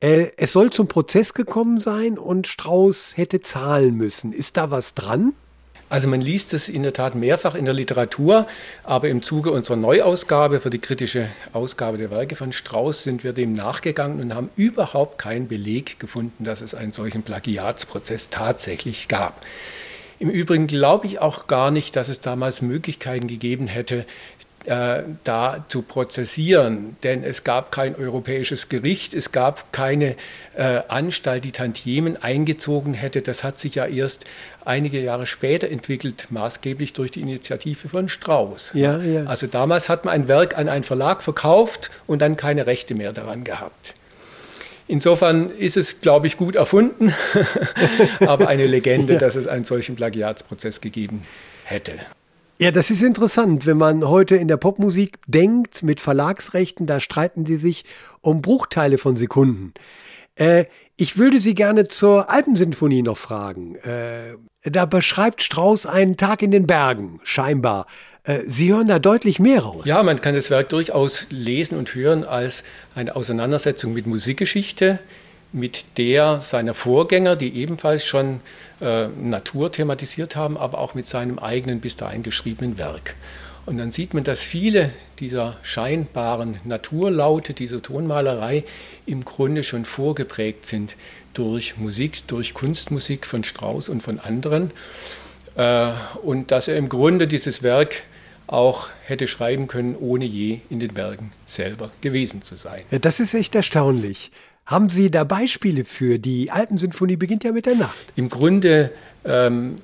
Äh, 0.00 0.32
es 0.36 0.52
soll 0.52 0.70
zum 0.70 0.88
Prozess 0.88 1.32
gekommen 1.32 1.80
sein 1.80 2.18
und 2.18 2.46
Strauss 2.46 3.16
hätte 3.16 3.40
zahlen 3.40 3.94
müssen. 3.94 4.32
Ist 4.32 4.58
da 4.58 4.70
was 4.70 4.92
dran? 4.92 5.32
Also 5.94 6.08
man 6.08 6.20
liest 6.20 6.52
es 6.54 6.68
in 6.68 6.82
der 6.82 6.92
Tat 6.92 7.14
mehrfach 7.14 7.54
in 7.54 7.66
der 7.66 7.72
Literatur, 7.72 8.48
aber 8.82 9.08
im 9.10 9.22
Zuge 9.22 9.52
unserer 9.52 9.76
Neuausgabe 9.76 10.58
für 10.58 10.68
die 10.68 10.80
kritische 10.80 11.28
Ausgabe 11.52 11.98
der 11.98 12.10
Werke 12.10 12.34
von 12.34 12.52
Strauss 12.52 13.04
sind 13.04 13.22
wir 13.22 13.32
dem 13.32 13.52
nachgegangen 13.52 14.20
und 14.20 14.34
haben 14.34 14.50
überhaupt 14.56 15.18
keinen 15.18 15.46
Beleg 15.46 16.00
gefunden, 16.00 16.42
dass 16.42 16.62
es 16.62 16.74
einen 16.74 16.90
solchen 16.90 17.22
Plagiatsprozess 17.22 18.28
tatsächlich 18.28 19.06
gab. 19.06 19.46
Im 20.18 20.30
Übrigen 20.30 20.66
glaube 20.66 21.06
ich 21.06 21.20
auch 21.20 21.46
gar 21.46 21.70
nicht, 21.70 21.94
dass 21.94 22.08
es 22.08 22.18
damals 22.18 22.60
Möglichkeiten 22.60 23.28
gegeben 23.28 23.68
hätte, 23.68 24.04
äh, 24.66 25.02
da 25.24 25.64
zu 25.68 25.82
prozessieren, 25.82 26.96
denn 27.02 27.22
es 27.22 27.44
gab 27.44 27.70
kein 27.70 27.94
europäisches 27.94 28.68
Gericht, 28.68 29.14
es 29.14 29.32
gab 29.32 29.72
keine 29.72 30.16
äh, 30.54 30.80
Anstalt, 30.88 31.44
die 31.44 31.52
Tantiemen 31.52 32.22
eingezogen 32.22 32.94
hätte. 32.94 33.22
Das 33.22 33.44
hat 33.44 33.58
sich 33.58 33.74
ja 33.74 33.86
erst 33.86 34.24
einige 34.64 35.00
Jahre 35.00 35.26
später 35.26 35.68
entwickelt, 35.68 36.26
maßgeblich 36.30 36.92
durch 36.92 37.10
die 37.10 37.20
Initiative 37.20 37.88
von 37.88 38.08
Strauß. 38.08 38.72
Ja, 38.74 38.98
ja. 38.98 39.24
Also 39.24 39.46
damals 39.46 39.88
hat 39.88 40.04
man 40.04 40.14
ein 40.14 40.28
Werk 40.28 40.56
an 40.56 40.68
einen 40.68 40.84
Verlag 40.84 41.22
verkauft 41.22 41.90
und 42.06 42.22
dann 42.22 42.36
keine 42.36 42.66
Rechte 42.66 42.94
mehr 42.94 43.12
daran 43.12 43.44
gehabt. 43.44 43.94
Insofern 44.86 45.50
ist 45.50 45.76
es, 45.76 46.00
glaube 46.00 46.26
ich, 46.26 46.36
gut 46.36 46.56
erfunden, 46.56 47.14
aber 48.20 48.48
eine 48.48 48.66
Legende, 48.66 49.14
ja. 49.14 49.18
dass 49.18 49.34
es 49.34 49.46
einen 49.46 49.64
solchen 49.64 49.96
Plagiatsprozess 49.96 50.80
gegeben 50.80 51.26
hätte. 51.64 51.92
Ja, 52.64 52.70
das 52.70 52.88
ist 52.88 53.02
interessant, 53.02 53.66
wenn 53.66 53.76
man 53.76 54.08
heute 54.08 54.36
in 54.36 54.48
der 54.48 54.56
Popmusik 54.56 55.18
denkt, 55.26 55.82
mit 55.82 56.00
Verlagsrechten, 56.00 56.86
da 56.86 56.98
streiten 56.98 57.44
die 57.44 57.56
sich 57.56 57.84
um 58.22 58.40
Bruchteile 58.40 58.96
von 58.96 59.18
Sekunden. 59.18 59.74
Äh, 60.34 60.64
ich 60.96 61.18
würde 61.18 61.40
Sie 61.40 61.54
gerne 61.54 61.88
zur 61.88 62.30
Alpensinfonie 62.30 63.02
noch 63.02 63.18
fragen. 63.18 63.74
Äh, 63.74 64.38
da 64.62 64.86
beschreibt 64.86 65.42
Strauß 65.42 65.84
einen 65.84 66.16
Tag 66.16 66.40
in 66.40 66.52
den 66.52 66.66
Bergen, 66.66 67.20
scheinbar. 67.22 67.84
Äh, 68.22 68.38
Sie 68.46 68.72
hören 68.72 68.88
da 68.88 68.98
deutlich 68.98 69.38
mehr 69.38 69.60
raus. 69.60 69.84
Ja, 69.84 70.02
man 70.02 70.22
kann 70.22 70.34
das 70.34 70.48
Werk 70.48 70.70
durchaus 70.70 71.26
lesen 71.28 71.76
und 71.76 71.94
hören 71.94 72.24
als 72.24 72.64
eine 72.94 73.14
Auseinandersetzung 73.14 73.92
mit 73.92 74.06
Musikgeschichte, 74.06 75.00
mit 75.54 75.98
der 75.98 76.40
seiner 76.40 76.74
Vorgänger, 76.74 77.36
die 77.36 77.54
ebenfalls 77.54 78.04
schon 78.04 78.40
äh, 78.80 79.06
Natur 79.06 79.70
thematisiert 79.70 80.34
haben, 80.34 80.58
aber 80.58 80.78
auch 80.78 80.94
mit 80.94 81.06
seinem 81.06 81.38
eigenen 81.38 81.80
bis 81.80 81.96
dahin 81.96 82.24
geschriebenen 82.24 82.76
Werk. 82.76 83.14
Und 83.64 83.78
dann 83.78 83.92
sieht 83.92 84.12
man, 84.12 84.24
dass 84.24 84.42
viele 84.42 84.90
dieser 85.20 85.56
scheinbaren 85.62 86.58
Naturlaute, 86.64 87.54
dieser 87.54 87.80
Tonmalerei 87.80 88.64
im 89.06 89.24
Grunde 89.24 89.62
schon 89.62 89.84
vorgeprägt 89.84 90.66
sind 90.66 90.96
durch 91.34 91.78
Musik, 91.78 92.26
durch 92.26 92.52
Kunstmusik 92.52 93.24
von 93.24 93.44
Strauss 93.44 93.88
und 93.88 94.02
von 94.02 94.18
anderen. 94.18 94.72
Äh, 95.54 95.92
und 96.22 96.50
dass 96.50 96.66
er 96.66 96.76
im 96.76 96.88
Grunde 96.88 97.28
dieses 97.28 97.62
Werk 97.62 98.02
auch 98.48 98.88
hätte 99.06 99.28
schreiben 99.28 99.68
können, 99.68 99.94
ohne 99.94 100.24
je 100.24 100.58
in 100.68 100.80
den 100.80 100.92
Bergen 100.92 101.32
selber 101.46 101.92
gewesen 102.00 102.42
zu 102.42 102.56
sein. 102.56 102.82
Das 102.90 103.20
ist 103.20 103.34
echt 103.34 103.54
erstaunlich. 103.54 104.32
Haben 104.66 104.88
Sie 104.88 105.10
da 105.10 105.24
Beispiele 105.24 105.84
für? 105.84 106.18
Die 106.18 106.50
Alpensinfonie 106.50 107.16
beginnt 107.16 107.44
ja 107.44 107.52
mit 107.52 107.66
der 107.66 107.74
Nacht. 107.74 108.12
Im 108.16 108.30
Grunde 108.30 108.90
ähm, 109.24 109.76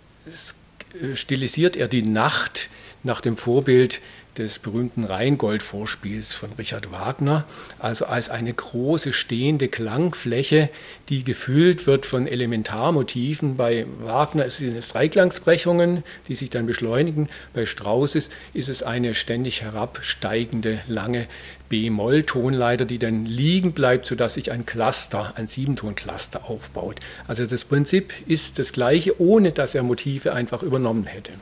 stilisiert 1.15 1.77
er 1.77 1.87
die 1.87 2.03
Nacht 2.03 2.71
nach 3.03 3.21
dem 3.21 3.37
Vorbild 3.37 4.01
des 4.39 4.59
berühmten 4.59 5.05
Rheingold-Vorspiels 5.05 6.33
von 6.33 6.53
Richard 6.53 6.93
Wagner, 6.93 7.45
also 7.79 8.07
als 8.07 8.31
eine 8.31 8.55
große 8.55 9.13
stehende 9.13 9.69
Klangfläche, 9.69 10.71
die 11.09 11.25
gefüllt 11.25 11.87
wird 11.87 12.07
von 12.07 12.27
Elementarmotiven. 12.27 13.57
Bei 13.57 13.87
Wagner 14.01 14.49
sind 14.49 14.77
es 14.77 14.89
Dreiklangsbrechungen, 14.89 16.05
die 16.29 16.35
sich 16.35 16.49
dann 16.49 16.67
beschleunigen. 16.67 17.29
Bei 17.53 17.67
Strauss 17.67 18.15
ist 18.15 18.31
es 18.55 18.83
eine 18.83 19.15
ständig 19.15 19.63
herabsteigende, 19.63 20.79
lange 20.87 21.27
B-Moll-Tonleiter, 21.71 22.85
die 22.85 22.99
dann 22.99 23.25
liegen 23.25 23.73
bleibt, 23.73 24.05
sodass 24.05 24.35
sich 24.35 24.53
ein 24.53 24.67
Cluster, 24.67 25.33
ein 25.37 25.47
Siebenton-Cluster 25.47 26.51
aufbaut. 26.51 26.97
Also 27.27 27.47
das 27.47 27.65
Prinzip 27.65 28.13
ist 28.27 28.59
das 28.59 28.73
gleiche, 28.73 29.19
ohne 29.19 29.53
dass 29.53 29.75
er 29.75 29.83
Motive 29.83 30.35
einfach 30.35 30.63
übernommen 30.63 31.07
hätte. 31.07 31.33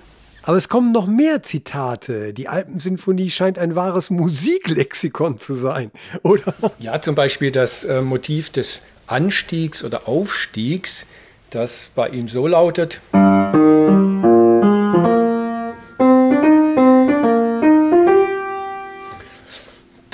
Aber 0.43 0.57
es 0.57 0.69
kommen 0.69 0.93
noch 0.93 1.07
mehr 1.07 1.43
Zitate. 1.43 2.33
Die 2.33 2.49
Alpensinfonie 2.49 3.31
scheint 3.31 3.59
ein 3.59 3.75
wahres 3.75 4.09
Musiklexikon 4.11 5.39
zu 5.39 5.55
sein, 5.55 5.91
oder? 6.23 6.55
Ja, 6.79 7.03
zum 7.03 7.15
Beispiel 7.15 7.51
das 7.51 7.85
äh, 7.85 8.01
Motiv 8.01 8.51
des 8.51 8.83
Anstiegs 9.07 9.83
oder 9.83 10.09
Aufstiegs, 10.09 11.07
das 11.51 11.91
bei 11.95 12.09
ihm 12.11 12.29
so 12.29 12.47
lautet. 12.47 13.01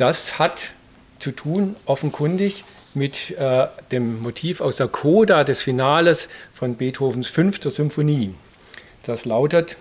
Das 0.07 0.39
hat 0.39 0.73
zu 1.19 1.31
tun, 1.31 1.77
offenkundig, 1.87 2.65
mit 2.93 3.31
äh, 3.39 3.69
dem 3.91 4.21
Motiv 4.21 4.61
aus 4.61 4.77
der 4.77 4.87
Coda 4.87 5.45
des 5.45 5.63
Finales 5.63 6.29
von 6.53 6.75
Beethovens 6.75 7.29
fünfter 7.29 7.71
Symphonie. 7.71 8.35
Das 9.05 9.25
lautet. 9.25 9.79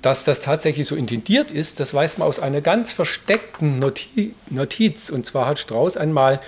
Dass 0.00 0.24
das 0.24 0.40
tatsächlich 0.40 0.86
so 0.86 0.96
intendiert 0.96 1.50
ist, 1.50 1.78
das 1.78 1.92
weiß 1.92 2.16
man 2.16 2.28
aus 2.28 2.40
einer 2.40 2.62
ganz 2.62 2.94
versteckten 2.94 3.78
Notiz. 4.48 5.10
Und 5.10 5.26
zwar 5.26 5.48
hat 5.48 5.58
Strauß 5.58 5.98
einmal 5.98 6.40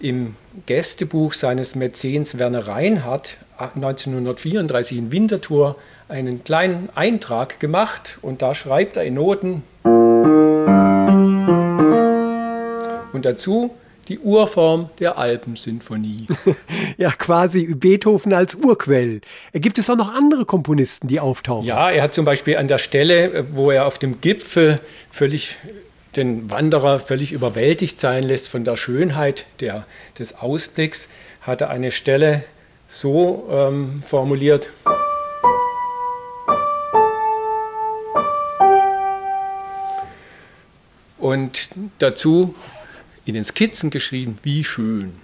im 0.00 0.34
Gästebuch 0.66 1.34
seines 1.34 1.76
Mäzens 1.76 2.36
Werner 2.36 2.66
Reinhardt 2.66 3.36
1934 3.58 4.98
in 4.98 5.12
Winterthur 5.12 5.76
einen 6.08 6.44
kleinen 6.44 6.88
Eintrag 6.94 7.60
gemacht 7.60 8.18
und 8.22 8.42
da 8.42 8.54
schreibt 8.54 8.96
er 8.96 9.04
in 9.04 9.14
Noten 9.14 9.62
und 13.12 13.24
dazu 13.24 13.74
die 14.08 14.18
Urform 14.18 14.90
der 14.98 15.16
Alpensinfonie. 15.16 16.26
ja, 16.98 17.10
quasi 17.10 17.74
Beethoven 17.74 18.34
als 18.34 18.54
Urquell. 18.54 19.22
Gibt 19.52 19.78
es 19.78 19.88
auch 19.88 19.96
noch 19.96 20.14
andere 20.14 20.44
Komponisten, 20.44 21.08
die 21.08 21.20
auftauchen? 21.20 21.66
Ja, 21.66 21.90
er 21.90 22.02
hat 22.02 22.14
zum 22.14 22.24
Beispiel 22.24 22.58
an 22.58 22.68
der 22.68 22.78
Stelle, 22.78 23.46
wo 23.52 23.70
er 23.70 23.86
auf 23.86 23.98
dem 23.98 24.20
Gipfel 24.20 24.78
völlig 25.10 25.56
den 26.16 26.50
Wanderer 26.50 27.00
völlig 27.00 27.32
überwältigt 27.32 27.98
sein 27.98 28.22
lässt 28.24 28.48
von 28.48 28.64
der 28.64 28.76
Schönheit 28.76 29.46
der, 29.60 29.86
des 30.18 30.38
Ausblicks, 30.38 31.08
hat 31.40 31.60
er 31.60 31.70
eine 31.70 31.90
Stelle 31.90 32.44
so 32.94 33.48
ähm, 33.50 34.02
formuliert. 34.06 34.70
Und 41.18 41.70
dazu 41.98 42.54
in 43.24 43.34
den 43.34 43.44
Skizzen 43.44 43.90
geschrieben, 43.90 44.38
wie 44.42 44.62
schön. 44.62 45.14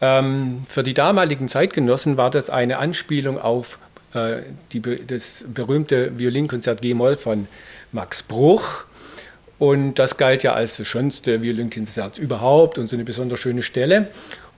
Ähm, 0.00 0.64
für 0.68 0.82
die 0.82 0.94
damaligen 0.94 1.48
Zeitgenossen 1.48 2.16
war 2.16 2.30
das 2.30 2.48
eine 2.50 2.78
Anspielung 2.78 3.38
auf 3.38 3.78
äh, 4.14 4.42
die, 4.72 4.80
das 4.80 5.44
berühmte 5.52 6.18
Violinkonzert 6.18 6.80
G-Moll 6.80 7.16
von 7.16 7.48
Max 7.92 8.22
Bruch. 8.22 8.84
Und 9.58 9.96
das 9.96 10.16
galt 10.16 10.44
ja 10.44 10.54
als 10.54 10.76
das 10.76 10.86
schönste 10.86 11.42
Violinkonzert 11.42 12.18
überhaupt 12.18 12.78
und 12.78 12.86
so 12.86 12.96
eine 12.96 13.04
besonders 13.04 13.40
schöne 13.40 13.62
Stelle. 13.62 14.08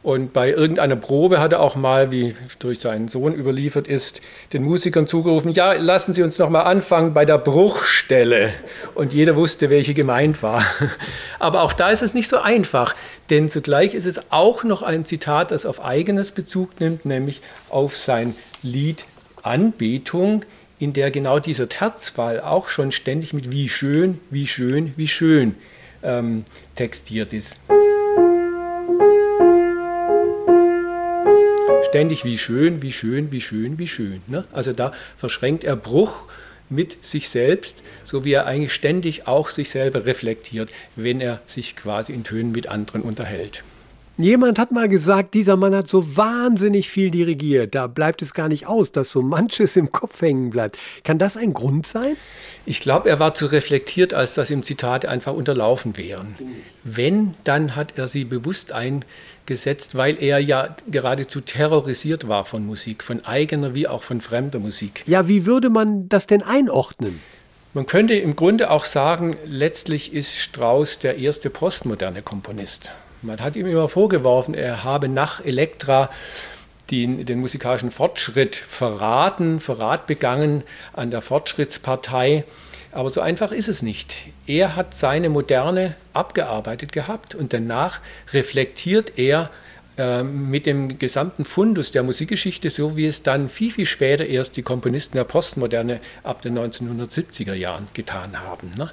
Und 0.03 0.33
bei 0.33 0.51
irgendeiner 0.51 0.97
Probe 0.97 1.41
hat 1.41 1.53
er 1.53 1.61
auch 1.61 1.77
mal, 1.77 2.11
wie 2.11 2.35
durch 2.59 2.81
seinen 2.81 3.09
Sohn 3.09 3.35
überliefert 3.35 3.87
ist, 3.87 4.23
den 4.55 4.63
Musikern 4.63 5.07
zugerufen, 5.07 5.53
ja, 5.53 5.75
lassen 5.75 6.15
Sie 6.15 6.23
uns 6.23 6.39
noch 6.39 6.49
mal 6.49 6.63
anfangen 6.63 7.13
bei 7.13 7.27
der 7.27 7.37
Bruchstelle. 7.37 8.55
Und 8.95 9.13
jeder 9.13 9.37
wusste, 9.37 9.69
welche 9.69 9.93
gemeint 9.93 10.43
war. 10.43 10.65
Aber 11.39 11.63
auch 11.63 11.75
da 11.75 11.91
ist 11.91 12.01
es 12.01 12.15
nicht 12.15 12.29
so 12.29 12.39
einfach, 12.39 12.97
denn 13.29 13.51
zugleich 13.51 13.95
ist 13.95 14.07
es 14.07 14.33
auch 14.33 14.65
noch 14.65 14.83
ein 14.83 15.05
Zitat, 15.05 15.51
das 15.51 15.67
auf 15.67 15.85
eigenes 15.85 16.33
Bezug 16.33 16.81
nimmt, 16.81 17.05
nämlich 17.05 17.43
auf 17.69 17.95
sein 17.95 18.35
Lied 18.63 19.05
Anbetung, 19.43 20.45
in 20.79 20.95
der 20.95 21.11
genau 21.11 21.41
dieser 21.41 21.69
Terzfall 21.69 22.41
auch 22.41 22.71
schon 22.71 22.91
ständig 22.91 23.35
mit 23.35 23.53
wie 23.53 23.69
schön, 23.69 24.19
wie 24.31 24.47
schön, 24.47 24.95
wie 24.97 25.09
schön 25.09 25.57
ähm, 26.03 26.45
textiert 26.75 27.35
ist. 27.35 27.59
Ständig 31.91 32.25
wie 32.25 32.39
schön, 32.39 32.83
wie 32.83 32.93
schön, 32.93 33.33
wie 33.33 33.41
schön, 33.41 33.79
wie 33.79 33.89
schön. 33.89 34.23
Ne? 34.29 34.45
Also 34.53 34.73
da 34.73 34.93
verschränkt 35.17 35.65
er 35.65 35.77
Bruch 35.77 36.29
mit 36.69 37.05
sich 37.05 37.29
selbst, 37.29 37.83
so 38.05 38.25
wie 38.25 38.33
er 38.33 38.47
eigentlich 38.47 38.73
ständig 38.73 39.27
auch 39.27 39.49
sich 39.49 39.71
selber 39.71 40.07
reflektiert, 40.07 40.71
wenn 40.95 41.21
er 41.21 41.41
sich 41.47 41.75
quasi 41.75 42.13
in 42.13 42.23
Tönen 42.23 42.53
mit 42.53 42.69
anderen 42.69 43.03
unterhält. 43.03 43.65
Jemand 44.23 44.59
hat 44.59 44.71
mal 44.71 44.89
gesagt, 44.89 45.35
dieser 45.35 45.57
Mann 45.57 45.75
hat 45.75 45.89
so 45.89 46.17
wahnsinnig 46.17 46.91
viel 46.91 47.11
dirigiert. 47.11 47.75
Da 47.75 47.87
bleibt 47.87 48.23
es 48.23 48.35
gar 48.35 48.49
nicht 48.49 48.67
aus, 48.67 48.93
dass 48.93 49.11
so 49.11 49.23
manches 49.23 49.77
im 49.77 49.93
Kopf 49.93 50.21
hängen 50.21 50.51
bleibt. 50.51 50.79
Kann 51.05 51.19
das 51.19 51.37
ein 51.37 51.55
Grund 51.55 51.87
sein? 51.87 52.17
Ich 52.67 52.81
glaube, 52.81 53.09
er 53.09 53.19
war 53.19 53.35
zu 53.35 53.47
reflektiert, 53.47 54.13
als 54.13 54.35
dass 54.35 54.51
ihm 54.51 54.63
Zitate 54.63 55.09
einfach 55.09 55.33
unterlaufen 55.33 55.97
wären. 55.97 56.37
Wenn, 56.85 57.35
dann 57.45 57.77
hat 57.77 57.97
er 57.97 58.09
sie 58.09 58.25
bewusst 58.25 58.73
eingesetzt, 58.73 59.95
weil 59.95 60.23
er 60.23 60.39
ja 60.39 60.77
geradezu 60.91 61.41
terrorisiert 61.41 62.29
war 62.29 62.45
von 62.45 62.67
Musik, 62.67 63.03
von 63.03 63.25
eigener 63.25 63.75
wie 63.75 63.89
auch 63.89 64.03
von 64.03 64.21
fremder 64.21 64.59
Musik. 64.59 65.03
Ja, 65.07 65.29
wie 65.29 65.47
würde 65.47 65.71
man 65.71 66.09
das 66.09 66.27
denn 66.27 66.43
einordnen? 66.43 67.21
Man 67.73 67.87
könnte 67.87 68.15
im 68.15 68.35
Grunde 68.37 68.71
auch 68.71 68.85
sagen, 68.85 69.37
letztlich 69.47 70.13
ist 70.13 70.37
Strauss 70.37 70.99
der 70.99 71.19
erste 71.19 71.51
postmoderne 71.51 72.21
Komponist. 72.21 72.91
Man 73.23 73.41
hat 73.41 73.57
ihm 73.57 73.67
immer 73.67 73.89
vorgeworfen, 73.89 74.55
er 74.55 74.85
habe 74.85 75.09
nach 75.09 75.45
Elektra 75.45 76.11
den, 76.91 77.25
den 77.25 77.41
musikalischen 77.41 77.91
Fortschritt 77.91 78.57
verraten, 78.57 79.61
Verrat 79.61 80.07
begangen 80.07 80.63
an 80.93 81.11
der 81.11 81.23
Fortschrittspartei. 81.23 82.45
Aber 82.93 83.11
so 83.11 83.21
einfach 83.21 83.53
ist 83.53 83.69
es 83.69 83.83
nicht. 83.83 84.27
Er 84.47 84.75
hat 84.75 84.95
seine 84.95 85.29
Moderne 85.29 85.95
abgearbeitet 86.13 86.93
gehabt 86.93 87.35
und 87.35 87.53
danach 87.53 88.01
reflektiert 88.33 89.13
er 89.17 89.51
äh, 89.97 90.23
mit 90.23 90.67
dem 90.67 90.99
gesamten 90.99 91.45
Fundus 91.45 91.93
der 91.93 92.03
Musikgeschichte, 92.03 92.71
so 92.71 92.97
wie 92.97 93.07
es 93.07 93.23
dann 93.23 93.49
viel, 93.49 93.71
viel 93.71 93.87
später 93.87 94.27
erst 94.27 94.57
die 94.57 94.63
Komponisten 94.63 95.17
der 95.17 95.25
Postmoderne 95.25 96.01
ab 96.25 96.43
den 96.43 96.59
1970er 96.59 97.55
Jahren 97.55 97.87
getan 97.95 98.41
haben. 98.41 98.73
Ne? 98.77 98.91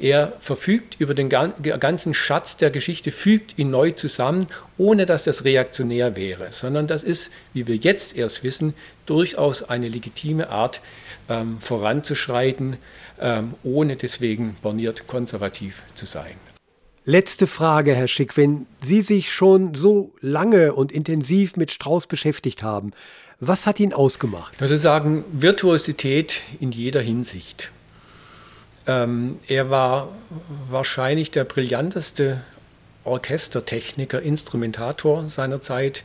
Er 0.00 0.32
verfügt 0.40 0.96
über 0.98 1.14
den 1.14 1.28
ganzen 1.28 2.14
Schatz 2.14 2.56
der 2.56 2.70
Geschichte, 2.70 3.10
fügt 3.12 3.58
ihn 3.58 3.70
neu 3.70 3.92
zusammen, 3.92 4.46
ohne 4.76 5.06
dass 5.06 5.24
das 5.24 5.44
reaktionär 5.44 6.16
wäre, 6.16 6.48
sondern 6.50 6.86
das 6.86 7.04
ist, 7.04 7.30
wie 7.52 7.66
wir 7.66 7.76
jetzt 7.76 8.16
erst 8.16 8.42
wissen, 8.42 8.74
durchaus 9.06 9.62
eine 9.62 9.88
legitime 9.88 10.48
Art, 10.48 10.80
ähm, 11.28 11.58
voranzuschreiten, 11.60 12.76
ähm, 13.20 13.54
ohne 13.62 13.96
deswegen 13.96 14.56
borniert 14.62 15.06
konservativ 15.06 15.82
zu 15.94 16.06
sein. 16.06 16.34
Letzte 17.06 17.46
Frage, 17.46 17.94
Herr 17.94 18.08
Schick. 18.08 18.36
Wenn 18.36 18.66
Sie 18.82 19.02
sich 19.02 19.30
schon 19.30 19.74
so 19.74 20.12
lange 20.20 20.72
und 20.72 20.90
intensiv 20.90 21.56
mit 21.56 21.70
Strauß 21.70 22.06
beschäftigt 22.06 22.62
haben, 22.62 22.92
was 23.40 23.66
hat 23.66 23.78
ihn 23.78 23.92
ausgemacht? 23.92 24.54
Ich 24.54 24.60
würde 24.60 24.78
sagen, 24.78 25.24
Virtuosität 25.32 26.40
in 26.60 26.72
jeder 26.72 27.02
Hinsicht. 27.02 27.70
Ähm, 28.86 29.38
er 29.48 29.70
war 29.70 30.08
wahrscheinlich 30.68 31.30
der 31.30 31.44
brillanteste 31.44 32.40
Orchestertechniker, 33.04 34.20
Instrumentator 34.20 35.28
seiner 35.28 35.60
Zeit. 35.60 36.04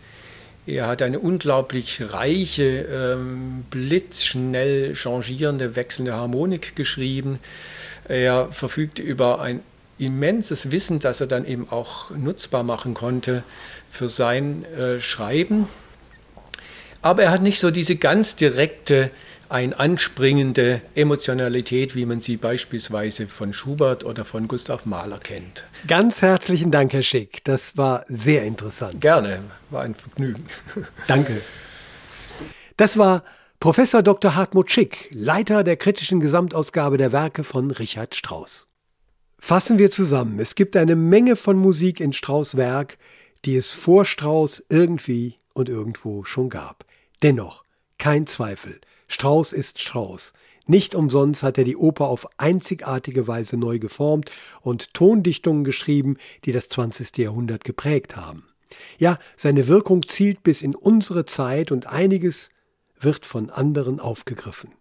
Er 0.65 0.87
hat 0.87 1.01
eine 1.01 1.19
unglaublich 1.19 2.01
reiche, 2.13 2.63
ähm, 2.63 3.65
blitzschnell 3.69 4.95
changierende, 4.95 5.75
wechselnde 5.75 6.13
Harmonik 6.13 6.75
geschrieben. 6.75 7.39
Er 8.07 8.51
verfügte 8.51 9.01
über 9.01 9.41
ein 9.41 9.61
immenses 9.97 10.71
Wissen, 10.71 10.99
das 10.99 11.21
er 11.21 11.27
dann 11.27 11.45
eben 11.45 11.67
auch 11.69 12.11
nutzbar 12.11 12.63
machen 12.63 12.93
konnte 12.93 13.43
für 13.91 14.09
sein 14.09 14.63
äh, 14.65 15.01
Schreiben. 15.01 15.67
Aber 17.01 17.23
er 17.23 17.31
hat 17.31 17.41
nicht 17.41 17.59
so 17.59 17.71
diese 17.71 17.95
ganz 17.95 18.35
direkte, 18.35 19.11
ein 19.49 19.73
anspringende 19.73 20.81
Emotionalität, 20.95 21.95
wie 21.95 22.05
man 22.05 22.21
sie 22.21 22.37
beispielsweise 22.37 23.27
von 23.27 23.51
Schubert 23.51 24.03
oder 24.03 24.23
von 24.23 24.47
Gustav 24.47 24.85
Mahler 24.85 25.19
kennt. 25.19 25.65
Ganz 25.87 26.21
herzlichen 26.21 26.71
Dank, 26.71 26.93
Herr 26.93 27.01
Schick. 27.01 27.43
Das 27.43 27.75
war 27.75 28.05
sehr 28.07 28.43
interessant. 28.43 29.01
Gerne, 29.01 29.43
war 29.71 29.81
ein 29.81 29.95
Vergnügen. 29.95 30.45
Danke. 31.07 31.41
Das 32.77 32.97
war 32.97 33.23
Professor 33.59 34.03
Dr. 34.03 34.35
Hartmut 34.35 34.71
Schick, 34.71 35.09
Leiter 35.11 35.63
der 35.63 35.75
kritischen 35.75 36.19
Gesamtausgabe 36.19 36.97
der 36.97 37.11
Werke 37.11 37.43
von 37.43 37.71
Richard 37.71 38.15
Strauss. 38.15 38.67
Fassen 39.39 39.79
wir 39.79 39.89
zusammen, 39.89 40.39
es 40.39 40.55
gibt 40.55 40.75
eine 40.75 40.95
Menge 40.95 41.35
von 41.35 41.57
Musik 41.57 41.99
in 41.99 42.13
Strauss 42.13 42.55
Werk, 42.55 42.97
die 43.45 43.55
es 43.55 43.71
vor 43.71 44.05
Strauss 44.05 44.63
irgendwie 44.69 45.39
und 45.53 45.69
irgendwo 45.69 46.23
schon 46.23 46.49
gab. 46.49 46.85
Dennoch, 47.23 47.63
kein 47.97 48.27
Zweifel, 48.27 48.79
Strauss 49.09 49.51
ist 49.51 49.81
Strauss. 49.81 50.31
Nicht 50.67 50.93
umsonst 50.93 51.41
hat 51.41 51.57
er 51.57 51.63
die 51.63 51.75
Oper 51.75 52.07
auf 52.07 52.27
einzigartige 52.37 53.27
Weise 53.27 53.57
neu 53.57 53.79
geformt 53.79 54.31
und 54.61 54.93
Tondichtungen 54.93 55.63
geschrieben, 55.63 56.17
die 56.45 56.51
das 56.51 56.69
20. 56.69 57.17
Jahrhundert 57.17 57.63
geprägt 57.63 58.15
haben. 58.15 58.45
Ja, 58.99 59.17
seine 59.35 59.67
Wirkung 59.67 60.07
zielt 60.07 60.43
bis 60.43 60.61
in 60.61 60.75
unsere 60.75 61.25
Zeit 61.25 61.71
und 61.71 61.87
einiges 61.87 62.49
wird 62.99 63.25
von 63.25 63.49
anderen 63.49 63.99
aufgegriffen. 63.99 64.71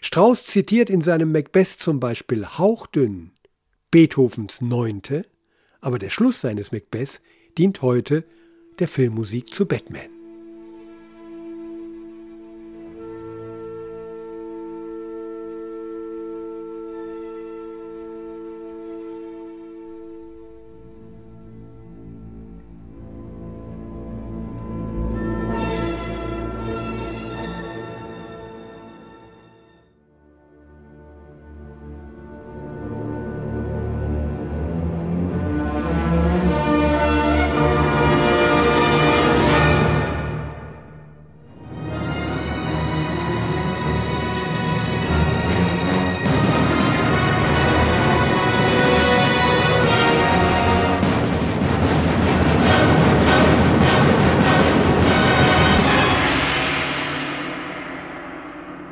Strauss 0.00 0.46
zitiert 0.46 0.88
in 0.88 1.02
seinem 1.02 1.30
Macbeth 1.30 1.68
zum 1.78 2.00
Beispiel 2.00 2.46
hauchdünn 2.46 3.32
Beethovens 3.90 4.62
Neunte, 4.62 5.26
aber 5.80 5.98
der 5.98 6.10
Schluss 6.10 6.40
seines 6.40 6.72
Macbeth 6.72 7.20
dient 7.58 7.82
heute 7.82 8.24
der 8.78 8.88
Filmmusik 8.88 9.52
zu 9.52 9.66
Batman. 9.66 10.17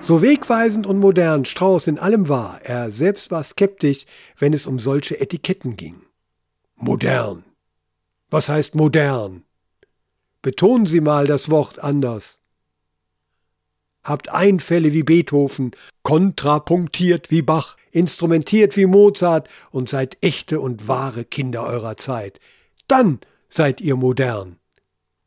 So 0.06 0.22
wegweisend 0.22 0.86
und 0.86 1.00
modern 1.00 1.44
Strauß 1.44 1.88
in 1.88 1.98
allem 1.98 2.28
war, 2.28 2.60
er 2.62 2.92
selbst 2.92 3.32
war 3.32 3.42
skeptisch, 3.42 4.04
wenn 4.38 4.52
es 4.52 4.68
um 4.68 4.78
solche 4.78 5.18
Etiketten 5.18 5.76
ging. 5.76 6.00
Modern. 6.76 7.42
Was 8.30 8.48
heißt 8.48 8.76
modern? 8.76 9.42
Betonen 10.42 10.86
Sie 10.86 11.00
mal 11.00 11.26
das 11.26 11.50
Wort 11.50 11.80
anders. 11.80 12.38
Habt 14.04 14.28
Einfälle 14.28 14.92
wie 14.92 15.02
Beethoven, 15.02 15.72
kontrapunktiert 16.04 17.32
wie 17.32 17.42
Bach, 17.42 17.76
instrumentiert 17.90 18.76
wie 18.76 18.86
Mozart 18.86 19.48
und 19.72 19.88
seid 19.88 20.18
echte 20.20 20.60
und 20.60 20.86
wahre 20.86 21.24
Kinder 21.24 21.64
eurer 21.64 21.96
Zeit. 21.96 22.38
Dann 22.86 23.18
seid 23.48 23.80
ihr 23.80 23.96
modern. 23.96 24.60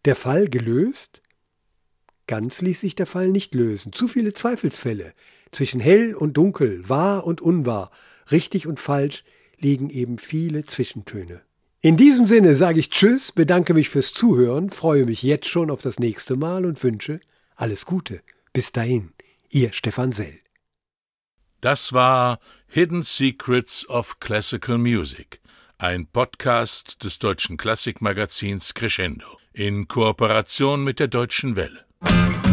Der 0.06 0.16
Fall 0.16 0.48
gelöst? 0.48 1.22
Ganz 2.30 2.62
ließ 2.62 2.82
sich 2.82 2.94
der 2.94 3.08
Fall 3.08 3.30
nicht 3.30 3.56
lösen. 3.56 3.92
Zu 3.92 4.08
viele 4.08 4.36
Zweifelsfälle. 4.36 5.14
Zwischen 5.52 5.80
hell 5.80 6.14
und 6.14 6.38
dunkel, 6.38 6.88
wahr 6.88 7.26
und 7.26 7.42
unwahr, 7.42 7.90
richtig 8.30 8.68
und 8.68 8.80
falsch 8.80 9.24
liegen 9.58 9.90
eben 9.90 10.20
viele 10.20 10.64
Zwischentöne. 10.64 11.42
In 11.82 11.98
diesem 11.98 12.28
Sinne 12.28 12.56
sage 12.56 12.82
ich 12.82 12.92
Tschüss, 12.92 13.32
bedanke 13.32 13.74
mich 13.74 13.90
fürs 13.90 14.14
Zuhören, 14.14 14.70
freue 14.70 15.06
mich 15.06 15.24
jetzt 15.24 15.48
schon 15.48 15.72
auf 15.72 15.82
das 15.82 15.98
nächste 15.98 16.36
Mal 16.36 16.68
und 16.68 16.84
wünsche 16.84 17.20
alles 17.56 17.88
Gute. 17.88 18.22
Bis 18.54 18.72
dahin, 18.72 19.12
Ihr 19.50 19.74
Stefan 19.74 20.12
Sell. 20.12 20.38
Das 21.62 21.94
war 21.94 22.40
Hidden 22.68 23.02
Secrets 23.02 23.90
of 23.90 24.20
Classical 24.20 24.78
Music, 24.78 25.42
ein 25.80 26.06
Podcast 26.06 27.04
des 27.04 27.18
deutschen 27.18 27.58
Klassikmagazins 27.58 28.76
Crescendo 28.76 29.40
in 29.52 29.88
Kooperation 29.88 30.84
mit 30.84 31.00
der 31.00 31.08
Deutschen 31.08 31.56
Welle. 31.56 31.89
Thank 32.02 32.46
you. 32.46 32.49